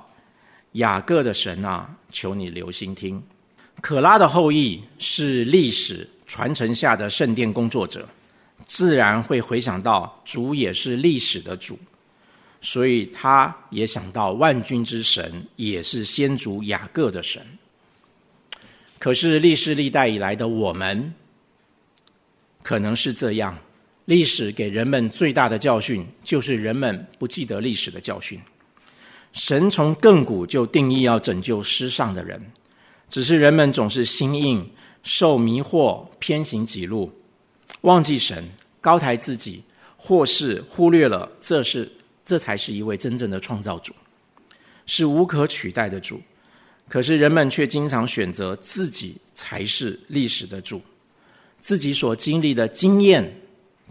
[0.73, 3.21] 雅各的神啊，求你留心听。
[3.81, 8.07] 可拉的后裔是历史传承下的圣殿工作者。
[8.67, 11.79] 自然会回想到主也是历史的主，
[12.61, 17.41] 所以他也想到万军之神也是先祖雅各的神。
[18.99, 21.13] 可是历世历代以来的我们，
[22.61, 23.57] 可能是这样：
[24.09, 28.41] 历史给人们最大的教训，就是人们不记得历史的教训。
[29.33, 32.41] 神从亘古就定义要拯救失上的人，
[33.07, 34.67] 只是人们总是心硬、
[35.03, 37.13] 受迷惑、偏行己路。
[37.81, 38.43] 忘记神，
[38.81, 39.61] 高抬自己，
[39.95, 41.87] 或是忽略了，这是
[42.25, 43.93] 这才是一位真正的创造主，
[44.87, 46.19] 是无可取代的主。
[46.87, 50.81] 可是人们却经常选择自己才是历史的主，
[51.59, 53.31] 自己所经历的经验，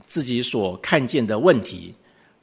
[0.08, 1.94] 自己所看见的问题，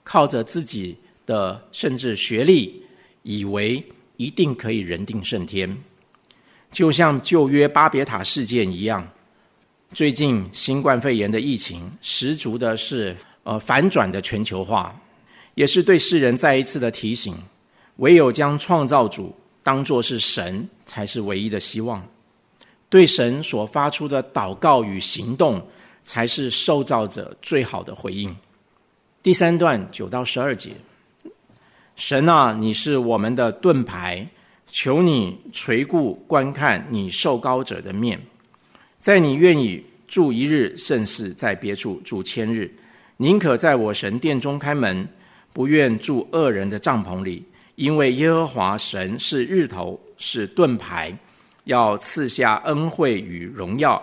[0.03, 0.95] 靠着自己
[1.26, 2.80] 的甚至学历，
[3.24, 3.84] 以为
[4.18, 5.76] 一定可以人定胜天，
[6.72, 9.05] 就像旧约巴别塔事件一样。
[9.89, 14.95] 最近新冠肺炎的疫情，十足的是呃反转的全球化，
[15.55, 17.36] 也是对世人再一次的提醒：
[17.95, 22.05] 唯有将创造主当作是神，才是唯一的希望。
[22.89, 25.66] 对神所发出的祷告与行动，
[26.06, 28.34] 才是受造者最好的回应。
[29.22, 30.72] 第三段九到十二节，
[31.97, 34.26] 神啊，你是我们的盾牌，
[34.68, 38.22] 求你垂顾观看你受高者的面。
[38.99, 42.72] 在你愿意住一日，甚是在别处住千日，
[43.18, 45.08] 宁可在我神殿中开门，
[45.51, 47.43] 不愿住恶人的帐篷里。
[47.76, 51.14] 因为耶和华神是日头，是盾牌，
[51.66, 54.01] 要赐下恩惠与荣耀。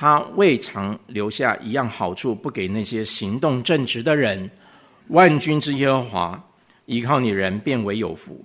[0.00, 4.50] 他未尝留下一样好处不给那些行动正直的人。
[5.08, 6.42] 万军之耶和华，
[6.86, 8.42] 依靠你人变为有福。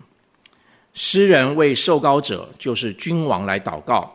[0.93, 4.13] 诗人为受膏者，就是君王来祷告。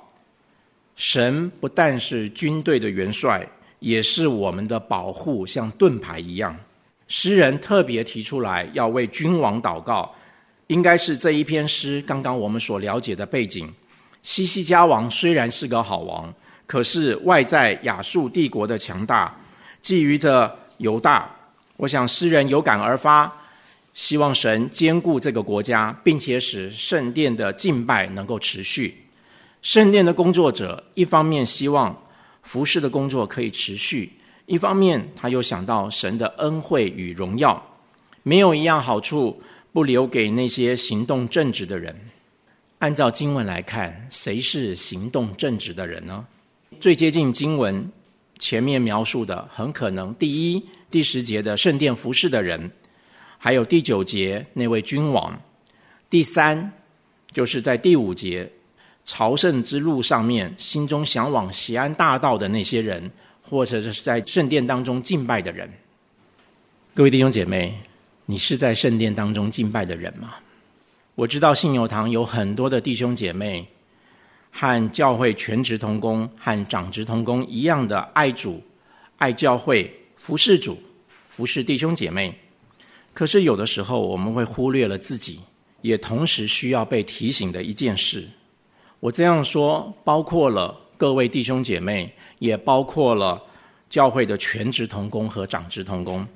[0.97, 6.55] 神不但是军队的元帅，也是我们的保护，像盾牌一样。
[7.09, 10.15] 诗人特别提出来要为君王祷告，
[10.67, 13.73] 应该是这一篇诗刚刚我们所了解的背景。
[14.23, 16.31] 西西家王虽然是个好王，
[16.71, 19.37] 可是外在亚述帝国的强大
[19.83, 21.29] 觊觎着犹大。
[21.77, 23.33] 我想诗人有感而发，
[23.93, 29.05] 希望神兼顾这个国家，并且使圣殿的敬拜能够持续。
[29.63, 32.01] 圣殿的工作者，一方面希望
[32.45, 34.13] 服侍的工作可以持续，
[34.47, 37.61] 一方面他又想到神的恩惠与荣耀，
[38.23, 39.43] 没有一样好处
[39.73, 41.99] 不留给那些行动正直的人。
[42.79, 46.25] 按照经文来看，谁是行动正直的人呢？
[46.81, 47.87] 最接近经文
[48.39, 52.71] 前面描述的，很可能第一、第十节的圣殿服侍的人，
[53.37, 55.31] 还有第九节那位君王；
[56.09, 56.73] 第三，
[57.33, 58.51] 就是在第五节。
[59.05, 63.11] 朝圣之路上面，心中向往西安大道的那些人，
[63.43, 65.69] 或者是在圣殿当中敬拜的人。
[66.95, 67.79] 各位弟兄姐妹，
[68.25, 70.35] 你是在圣殿当中敬拜的人吗？
[71.15, 73.67] 我知道信友堂有很多的弟兄姐妹，
[74.51, 78.63] 和教会全职同工和长职同工一样的爱主、
[79.19, 80.79] 爱教会、服侍主、
[81.27, 82.35] 服侍弟兄姐妹。
[83.13, 85.41] 可是有的时候，我们会忽略了自己，
[85.81, 88.29] 也同时需要被提醒的一件事。
[89.01, 93.43] 我这样说，包括了各位弟兄姐妹，也包括了
[93.89, 96.27] 教会的全职同工和长职同工。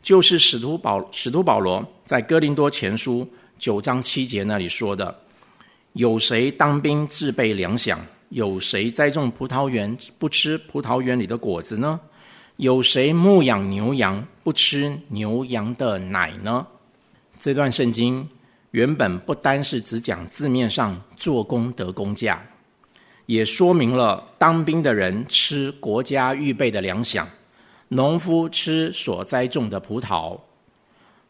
[0.00, 3.28] 就是使徒保使徒保罗在哥林多前书
[3.58, 5.14] 九章七节那里说的
[5.92, 7.96] ：“有谁当兵自备粮饷？
[8.30, 11.98] 有谁栽种葡萄园不吃葡萄园里的果子呢？
[12.56, 16.66] 有谁牧养牛羊不吃牛羊的奶呢？”
[17.40, 18.28] 这段圣经。
[18.72, 22.38] 原本不单是只讲字面上做工得工价，
[23.24, 27.24] 也说明了当兵的人吃国家预备的粮饷，
[27.88, 30.38] 农夫吃所栽种的葡萄，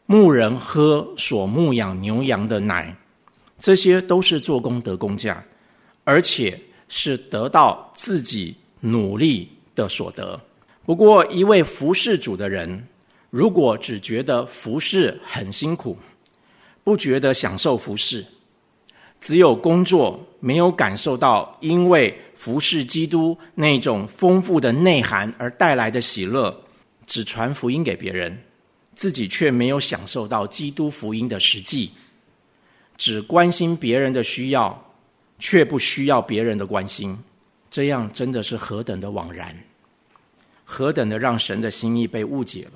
[0.05, 2.93] 牧人喝所牧养牛羊的奶，
[3.59, 5.43] 这些都是做工得工价，
[6.03, 10.39] 而且是得到自己努力的所得。
[10.85, 12.87] 不过，一位服侍主的人，
[13.29, 15.95] 如果只觉得服侍很辛苦，
[16.83, 18.25] 不觉得享受服侍，
[19.21, 26.55] 只有工作，没有感受到因为服侍基督那种丰富的内涵而带来的喜乐。
[27.05, 28.39] 只传福音给别人，
[28.93, 31.91] 自己却没有享受到基督福音的实际，
[32.99, 34.77] 只关心别人的需要，
[35.39, 37.17] 却不需要别人的关心，
[37.71, 39.55] 这样真的是何等的枉然，
[40.65, 42.73] 何等的让神的心意被误解了。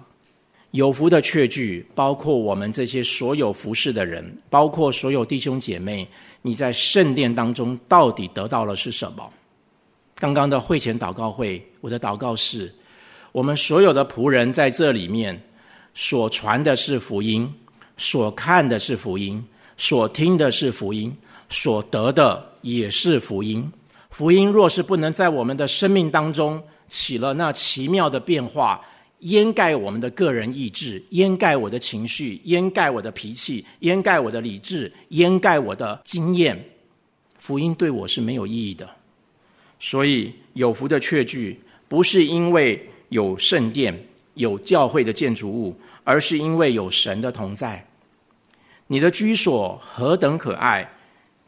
[0.72, 6.08] 有福的确句，包括我们这些所有服侍的人，包括所有弟兄姐妹，
[6.42, 9.30] 你在圣殿当中到底得到了是什么？
[10.16, 12.74] 刚刚的会前祷告会，我的祷告是：
[13.34, 15.38] 我们所有的仆人在这里面
[15.94, 17.54] 所传的是福音，
[17.98, 19.46] 所看的是福音，
[19.78, 21.16] 所听的是福音，
[21.50, 23.70] 所得的也是福音。
[24.10, 28.80] 福音若是不能在我们的生命当中起了那奇妙的变化，
[29.20, 36.64] 掩盖我们的个人意志，掩盖我的情绪，掩盖我的脾气，掩盖我的理智，掩盖我的经验。
[37.40, 38.88] 福音对我是没有意义的。
[39.80, 43.98] 所以有福的确据，不是因为有圣殿、
[44.36, 47.86] 有教会的建筑物，而是因为有神的同在。
[48.88, 50.88] 你的居所何等可爱，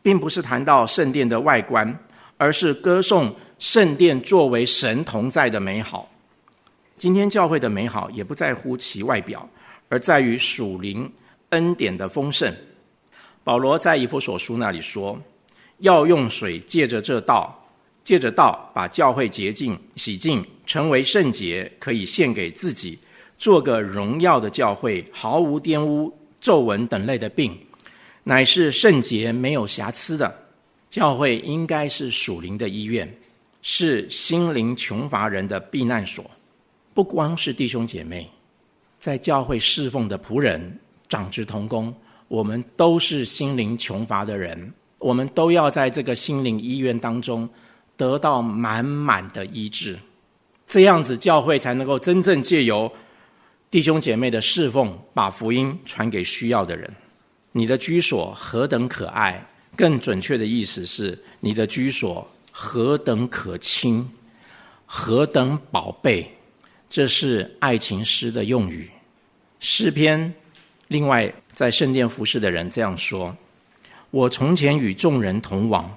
[0.02, 1.98] 并不是谈到圣殿的外观，
[2.38, 6.10] 而是歌颂圣殿作为神同在的美好。
[6.96, 9.48] 今天教会的美好也不在乎其外表，
[9.90, 11.12] 而在于属灵
[11.50, 12.54] 恩典的丰盛。
[13.44, 15.20] 保罗在以弗所书那里说
[15.80, 17.68] ：“要用水借着这道，
[18.04, 22.98] 借着道把教会洁净、洗净，成为圣洁，可以献给自己，
[23.38, 26.12] 做个荣耀的教会，毫无玷污、
[26.46, 27.58] 皱纹等类的病，
[28.24, 30.32] 乃是圣洁、没有瑕疵的。
[30.92, 33.12] 教会应该是属灵的医院，
[33.64, 36.24] 是心灵穷乏人的避难所。”
[36.94, 38.30] 不光是弟兄姐妹，
[39.00, 40.80] 在教会侍奉的仆人、
[41.10, 41.92] 长职同工，
[42.28, 47.50] 我们都是心灵穷乏的人，我们都要在这个心灵医院当中
[47.98, 49.98] 得到满满的医治，
[50.68, 52.92] 这样子教会才能够真正借由
[53.76, 56.90] 弟兄姐妹的侍奉，把福音传给需要的人。
[57.52, 59.46] 你的居所何等可爱，
[59.76, 64.10] 更准确的意思是，你的居所何等可亲，
[64.86, 66.26] 何等宝贝。
[66.90, 68.90] 这是爱情诗的用语，
[69.60, 70.34] 诗篇。
[70.88, 73.36] 另外，在圣殿服侍的人这样说
[74.10, 75.94] ：“我从前与众人同往，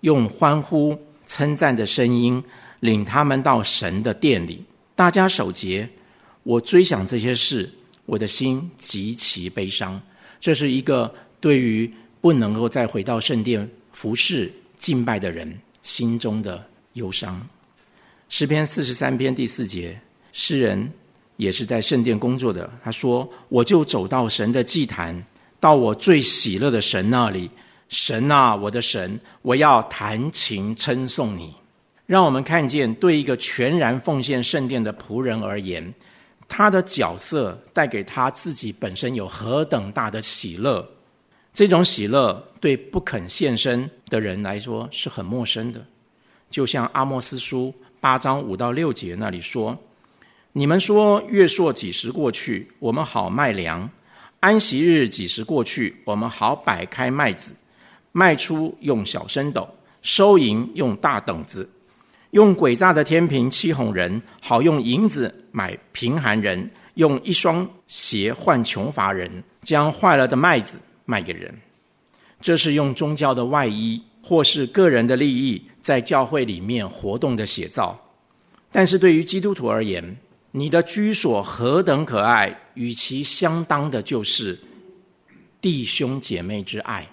[0.00, 2.42] 用欢呼称赞的声音
[2.80, 4.64] 领他们到神的殿里，
[4.96, 5.86] 大家守节。
[6.48, 7.70] 我追想这些事，
[8.06, 10.00] 我的心极其悲伤。
[10.40, 11.92] 这是一个对于
[12.22, 17.46] 不能够再回到圣殿服侍敬拜的人心中的忧伤。”
[18.30, 20.00] 诗篇四十三篇第四节。
[20.32, 20.90] 诗人
[21.36, 22.70] 也是在圣殿工作的。
[22.82, 25.22] 他说：“我就走到神的祭坛，
[25.60, 27.50] 到我最喜乐的神那里。
[27.90, 31.54] 神啊，我的神，我要弹琴称颂你。”
[32.06, 35.92] 让我们看见，对一个全然奉献圣殿的仆人而言，
[36.48, 40.84] 他的角色带给他自己本身有何等大的喜乐。
[41.52, 45.84] 这种喜乐对不肯献身的人来说是很陌生的。
[46.50, 49.76] 就像阿莫斯书八章五到六节那里说。
[50.52, 53.88] 你们说月朔几时过去，我们好卖粮；
[54.40, 57.52] 安息日几时过去，我们好摆开麦子，
[58.10, 59.68] 卖出用小升斗，
[60.02, 61.68] 收银用大等子，
[62.32, 71.54] 用诡诈的天平欺哄人，好用银子买贫寒人，用一双鞋换穷乏人，将坏了的麦子卖给人。
[72.40, 77.98] 这是用宗教的外衣或是个人的利益在教会里面活动的写照，
[78.70, 80.16] 但是对于基督徒而言，
[80.50, 84.58] 你的居所何等可爱，与其相当的就是
[85.62, 87.08] 弟兄姐妹之爱，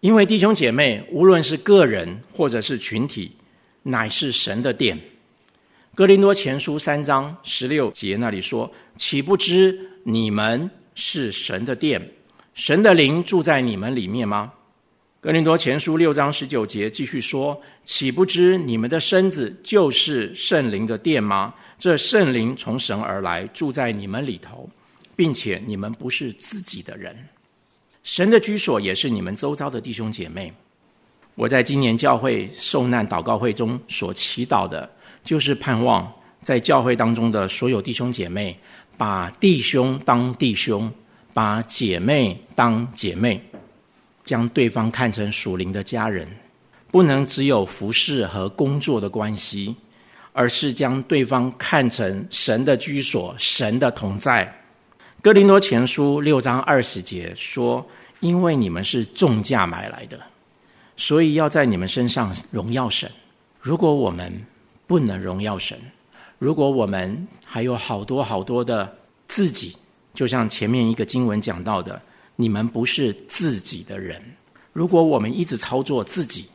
[0.00, 3.35] 因为弟兄姐妹无论是个人或者是群体，
[3.88, 4.98] 乃是神的殿。
[5.94, 12.10] 哥林多前书三章十六节那里说：“岂不知你们是神的殿，
[12.52, 14.52] 神的灵住在你们里面吗？”
[15.22, 24.68] 哥林多前书六章十九节继续说：“岂不知你们的身子就是圣灵的殿吗？”这圣灵从神而来，住在你们里头，
[25.14, 27.16] 并且你们不是自己的人。
[28.02, 30.52] 神的居所也是你们周遭的弟兄姐妹。
[31.36, 34.90] 我在今年教会受难祷告会中所祈祷的，
[35.22, 38.58] 就是盼望在教会当中的所有弟兄姐妹，
[38.98, 40.92] 把弟兄当弟兄，
[41.32, 43.40] 把姐妹当姐妹，
[44.24, 46.26] 将对方看成属灵的家人，
[46.90, 49.76] 不能只有服侍和工作的关系。
[50.38, 54.54] 而是将对方看成神的居所，神的同在。
[55.22, 57.82] 哥林多前书六章二十节说
[58.20, 60.20] ：“因为你们是重价买来的，
[60.96, 63.10] 所以要在你们身上荣耀神。
[63.60, 64.32] 如果我们
[64.86, 65.78] 不能荣耀神，
[66.38, 68.96] 如果我们还有好多好多的
[69.28, 69.76] 自己
[70.14, 72.00] 就像前面一个经文讲到的，
[72.36, 74.20] 你们不是自己的人。
[74.72, 76.46] 如果我们一直操作自己，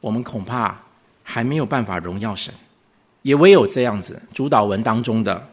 [0.00, 0.80] 我们恐怕
[1.22, 2.52] 还没有办法荣耀神。
[3.22, 5.46] 也唯有这样子，主导文当中的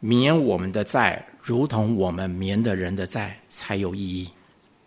[0.00, 4.28] 免我们的债，如同我们免的人的债，才有意义。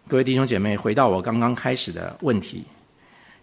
[0.07, 2.63] 各位弟兄姐妹，回到我刚刚开始的问题，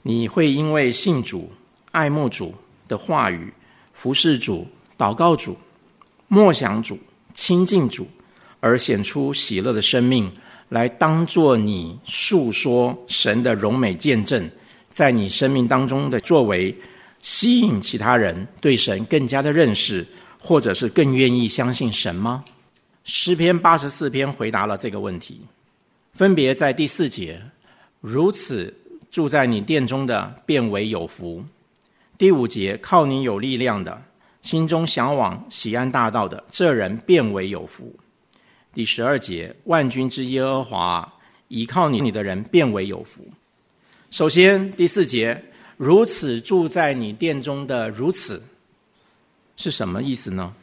[0.06, 1.50] 你会因为信主、
[1.90, 2.54] 爱慕主
[2.86, 3.52] 的话语、
[3.92, 4.64] 服侍主、
[4.96, 5.58] 祷告主、
[6.28, 6.96] 默想主、
[7.34, 8.06] 亲近主，
[8.60, 10.30] 而显出喜乐的生命，
[10.68, 14.48] 来当做你诉说神的荣美见证，
[14.90, 16.72] 在你生命当中的作为。
[17.20, 20.06] 吸引其他人对神更加的认识，
[20.38, 22.44] 或者是更愿意相信神吗？
[23.02, 25.40] 诗篇八十四篇回答了这个问题，
[26.12, 27.42] 分别在第四节：
[28.00, 28.72] 如此
[29.10, 31.42] 住在你殿中的，变为有福；
[32.18, 34.02] 第五节：靠你有力量的，
[34.42, 37.86] 心中向往喜安大道的，这人变为有福；
[38.72, 41.12] 第十二节：万军之耶和华，
[41.48, 43.26] 倚靠你你的人变为有福。
[44.10, 45.42] 首先，第四节。
[45.78, 48.42] 如此住在你殿中的如此，
[49.58, 50.54] 是什么意思呢？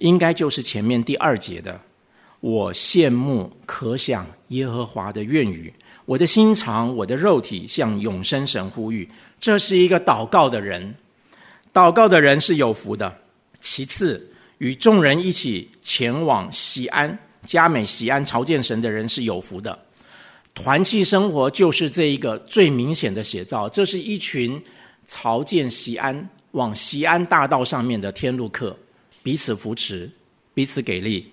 [0.00, 1.80] 应该就是前面第二节的
[2.40, 5.72] “我羡慕可想耶和华的愿语，
[6.08, 9.06] 我的心肠，我的肉体向永生神呼吁。”
[9.38, 10.94] 这是一个祷告的人，
[11.70, 13.14] 祷告的人是有福的。
[13.60, 19.78] 其次，与众人一起前往西安、加美西安朝见神的人是有福的。
[20.54, 23.68] 团契生活就是这一个最明显的写照。
[23.68, 24.60] 这是一群
[25.06, 28.74] 朝见西安、往西安大道上面的天路客，
[29.22, 30.10] 彼此扶持，
[30.54, 31.30] 彼此给力。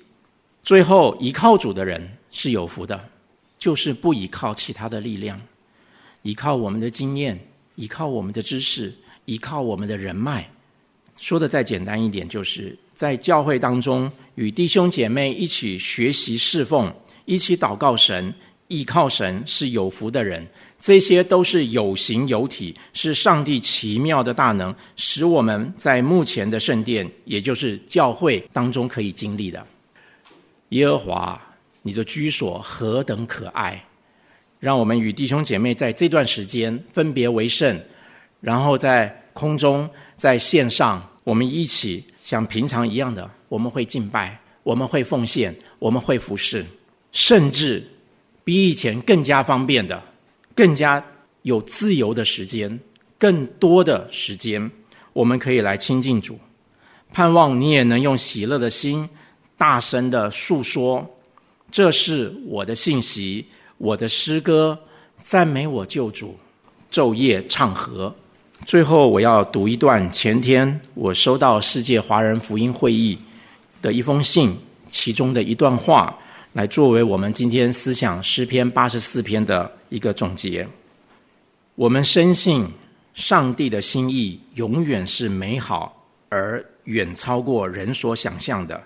[0.64, 3.00] 最后，依靠主的人是有福的，
[3.58, 5.40] 就是不依靠其他的力量，
[6.24, 7.40] 依靠我们的经验，
[7.76, 8.94] 依靠我们的知识，
[9.26, 10.50] 依靠我们的人脉。
[11.18, 16.94] 说的再简单一点，就是在教会当中与弟兄姐妹一起学习侍奉，
[17.26, 18.34] 一起祷告神。
[18.68, 20.44] 依靠神是有福的人，
[20.80, 29.64] 这些都是有形有体，是上帝奇妙的大能，使我们在目前的圣殿，也就是教会当中可以经历的。
[30.70, 31.45] 耶和华，
[31.88, 33.80] 你的居所何等可爱！
[34.60, 37.80] 让我们与弟兄姐妹在这段时间分别为圣，
[38.42, 46.66] 然后在空中、在线上，我们一起像平常一样的，我们会敬拜，我们会奉献，我们会服侍，
[47.12, 47.88] 甚至。
[48.44, 50.04] 比以前更加方便的，
[50.56, 51.04] 更加
[51.44, 52.80] 有自由的时间，
[53.20, 54.72] 更多的时间，
[55.14, 56.40] 我们可以来亲近主。
[57.12, 59.08] 盼望你也能用喜乐的心，
[59.56, 61.08] 大声的诉说，
[61.76, 63.46] 这是我的信息，
[63.80, 64.80] 我的诗歌，
[65.20, 66.34] 赞美我救主，
[66.90, 68.16] 昼夜唱和。
[68.66, 73.20] 最后，我要读一段前天我收到世界华人福音会议
[73.82, 74.58] 的一封信，
[74.88, 76.18] 其中的一段话。
[76.54, 80.66] 来作为我们今天思想诗篇八十四篇的一个总结。
[81.76, 82.66] 我们深信
[83.14, 88.82] 上帝的心意永远是美好而远超过人所想象的。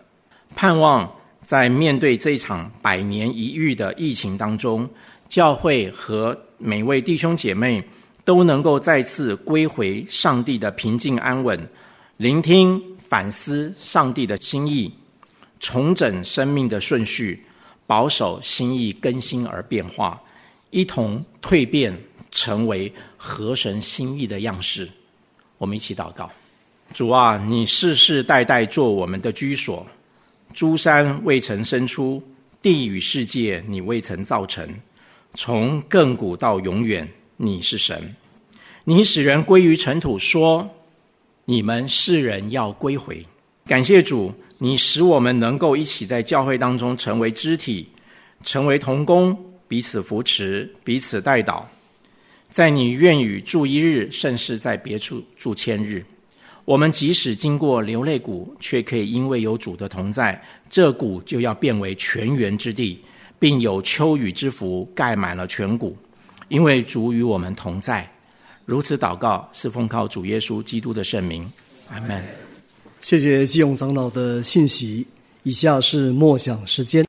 [0.55, 1.07] 盼望
[1.41, 4.89] 在面对这场百年一遇的疫情当中，
[5.27, 7.83] 教会和每位弟兄姐妹
[8.23, 11.59] 都能够再次归回上帝的平静安稳，
[12.17, 14.93] 聆听反思上帝的心意，
[15.59, 17.43] 重整生命的顺序。
[17.87, 20.21] 保守心意更新而变化，
[20.69, 24.87] 一同蜕变成为合神心意的样式。
[25.57, 26.29] 我们一起祷告：
[26.93, 29.83] 主啊，你世世代代做我们的居所，
[30.53, 32.21] 诸山未曾生出，
[32.61, 34.67] 地与世界你未曾造成。
[35.33, 38.15] 从亘古到永远，你是神。
[38.83, 40.69] 你使人归于尘土，说
[41.45, 43.25] ：“你们世人要归回。”
[43.67, 44.33] 感谢主。
[44.61, 47.87] 你使我们能够一起在教会当中成为肢体，
[48.43, 49.37] 成为同工，
[49.69, 51.63] 彼此扶持，彼此代祷。
[52.49, 56.03] 在你愿与住一日，甚是在别处住千日。
[56.70, 60.39] 我们即使经过流泪谷，却可以因为有主的同在，
[60.70, 63.03] 这谷就要变为泉源之地，
[63.39, 65.97] 并有秋雨之福盖满了全谷，
[66.47, 68.07] 因为主与我们同在。
[68.65, 71.43] 如此祷告，是奉靠主耶稣基督的圣名。
[71.89, 72.24] 阿门。
[73.01, 75.07] 谢谢基永长老的信息。
[75.41, 77.09] 以下是默想时间。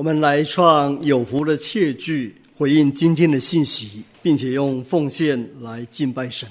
[0.00, 6.48] 我们来唱有福的切句，回应今天的信息，并且用奉献来敬拜神。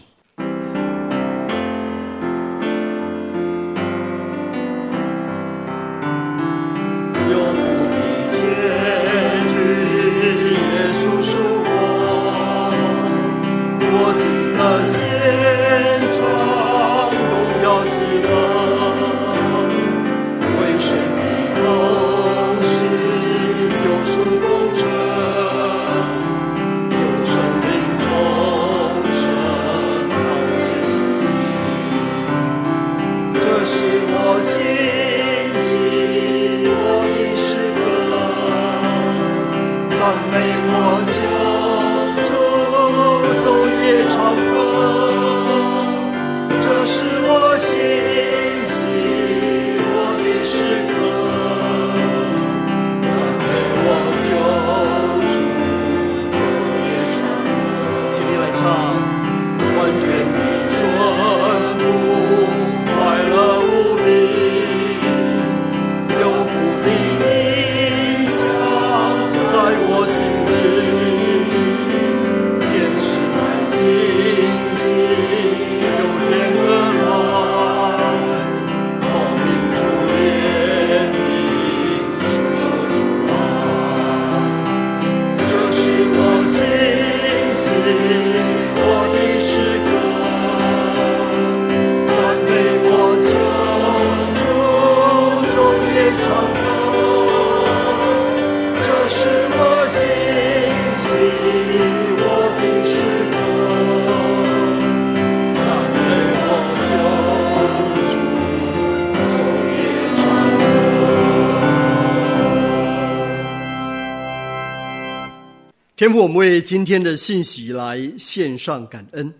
[115.99, 119.33] 天父，我们为今天的信息来献上感恩。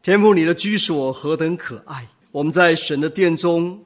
[0.00, 2.06] 天父，你的居所何等可爱！
[2.30, 3.82] 我们在神的殿中，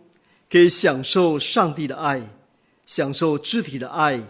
[0.50, 2.20] 可以享受上帝的爱，
[2.84, 4.22] 享受肢体的爱，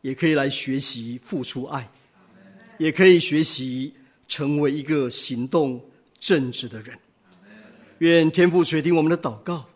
[0.00, 1.86] 也可以来学习付出爱，
[2.78, 3.92] 也可以学习
[4.26, 5.78] 成为一个行动
[6.18, 6.98] 正直的人。
[7.98, 9.66] 愿天父垂听我们的祷告，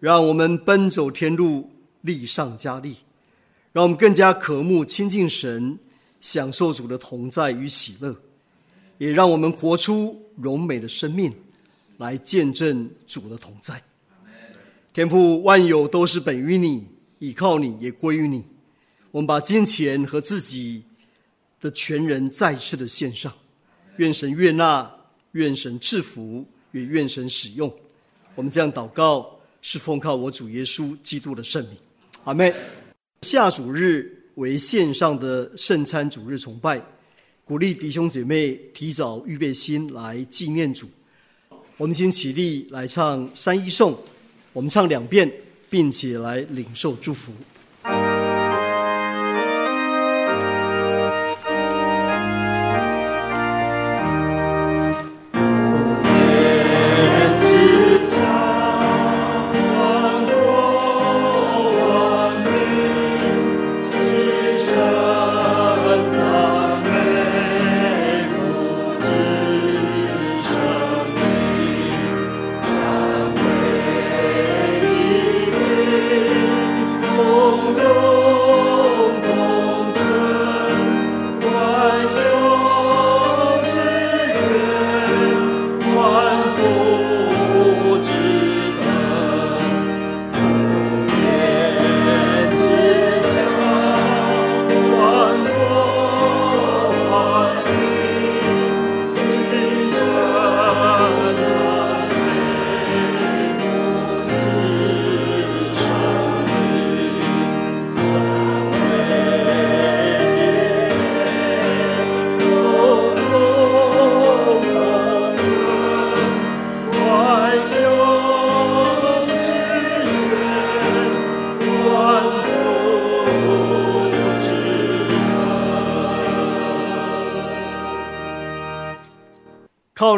[0.00, 1.70] 让我们奔走天路，
[2.00, 2.96] 力上加力，
[3.72, 5.78] 让我们更加渴慕亲近神。
[6.20, 8.14] 享受主的同在与喜乐，
[8.98, 11.32] 也让我们活出荣美的生命，
[11.96, 13.82] 来见证主的同在。
[14.92, 16.84] 天父，万有都是本于你，
[17.20, 18.44] 倚靠你也归于你。
[19.10, 20.82] 我们把金钱和自己
[21.60, 23.32] 的全人再次的献上，
[23.96, 24.90] 愿神悦纳，
[25.32, 27.72] 愿神赐福，也愿神使用。
[28.34, 31.76] 我们这样祷告，是奉靠我主耶稣基督的圣名。
[32.24, 32.52] 阿门。
[33.22, 34.17] 下主日。
[34.38, 36.80] 为线上的圣餐主日崇拜，
[37.44, 40.88] 鼓励弟兄姐妹提早预备心来纪念主。
[41.76, 43.98] 我们先起立来唱三一颂，
[44.52, 45.28] 我们唱两遍，
[45.68, 47.32] 并且来领受祝福。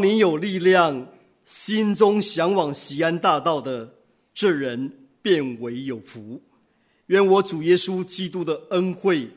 [0.01, 1.07] 靠你有力量，
[1.45, 3.87] 心中向往西安大道的
[4.33, 4.91] 这人
[5.21, 6.41] 变为有福。
[7.09, 9.29] 愿我主耶稣基督的恩惠、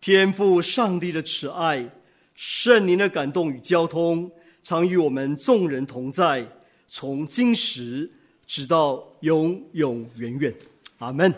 [0.00, 1.86] 天赋上帝的慈爱、
[2.34, 4.32] 圣灵的感动与交通，
[4.62, 6.42] 常与我们众人同在，
[6.88, 8.10] 从今时
[8.46, 10.54] 直到永永远远。
[11.00, 11.34] 阿门。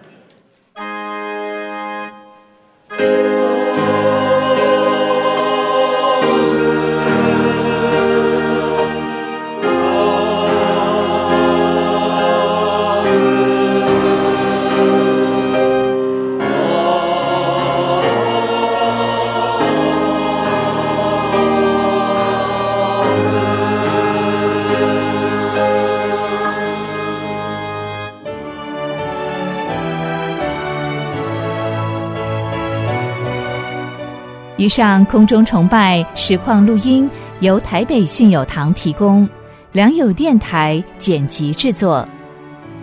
[34.61, 37.09] 以上空中崇拜实况录音
[37.41, 39.27] 由台北信友堂提供，
[39.73, 42.07] 良友电台剪辑制作。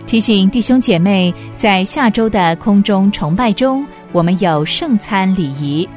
[0.07, 5.87] 提醒弟兄姐妹，在下周的空中崇拜中，我们有圣餐礼仪，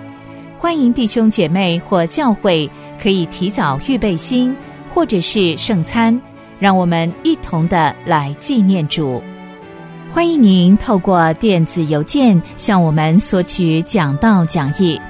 [0.59, 2.70] 欢迎弟兄姐妹或教会
[3.03, 4.55] 可以提早预备心，
[4.93, 6.20] 或者是圣餐，
[6.59, 9.22] 让我们一同的来纪念主。
[10.11, 15.01] 欢迎您透过电子邮件向我们索取讲道讲义。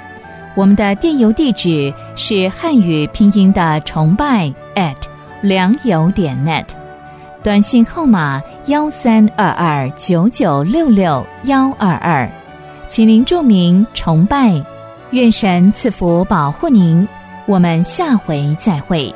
[0.56, 4.96] 我们的电邮地址是汉语拼音的崇拜 at
[5.42, 6.66] 良友点 net，
[7.42, 12.30] 短信号码幺三二二九九六六幺二二，
[12.88, 14.62] 请您注明崇拜，
[15.10, 17.06] 愿神赐福保护您，
[17.46, 19.14] 我们下回再会。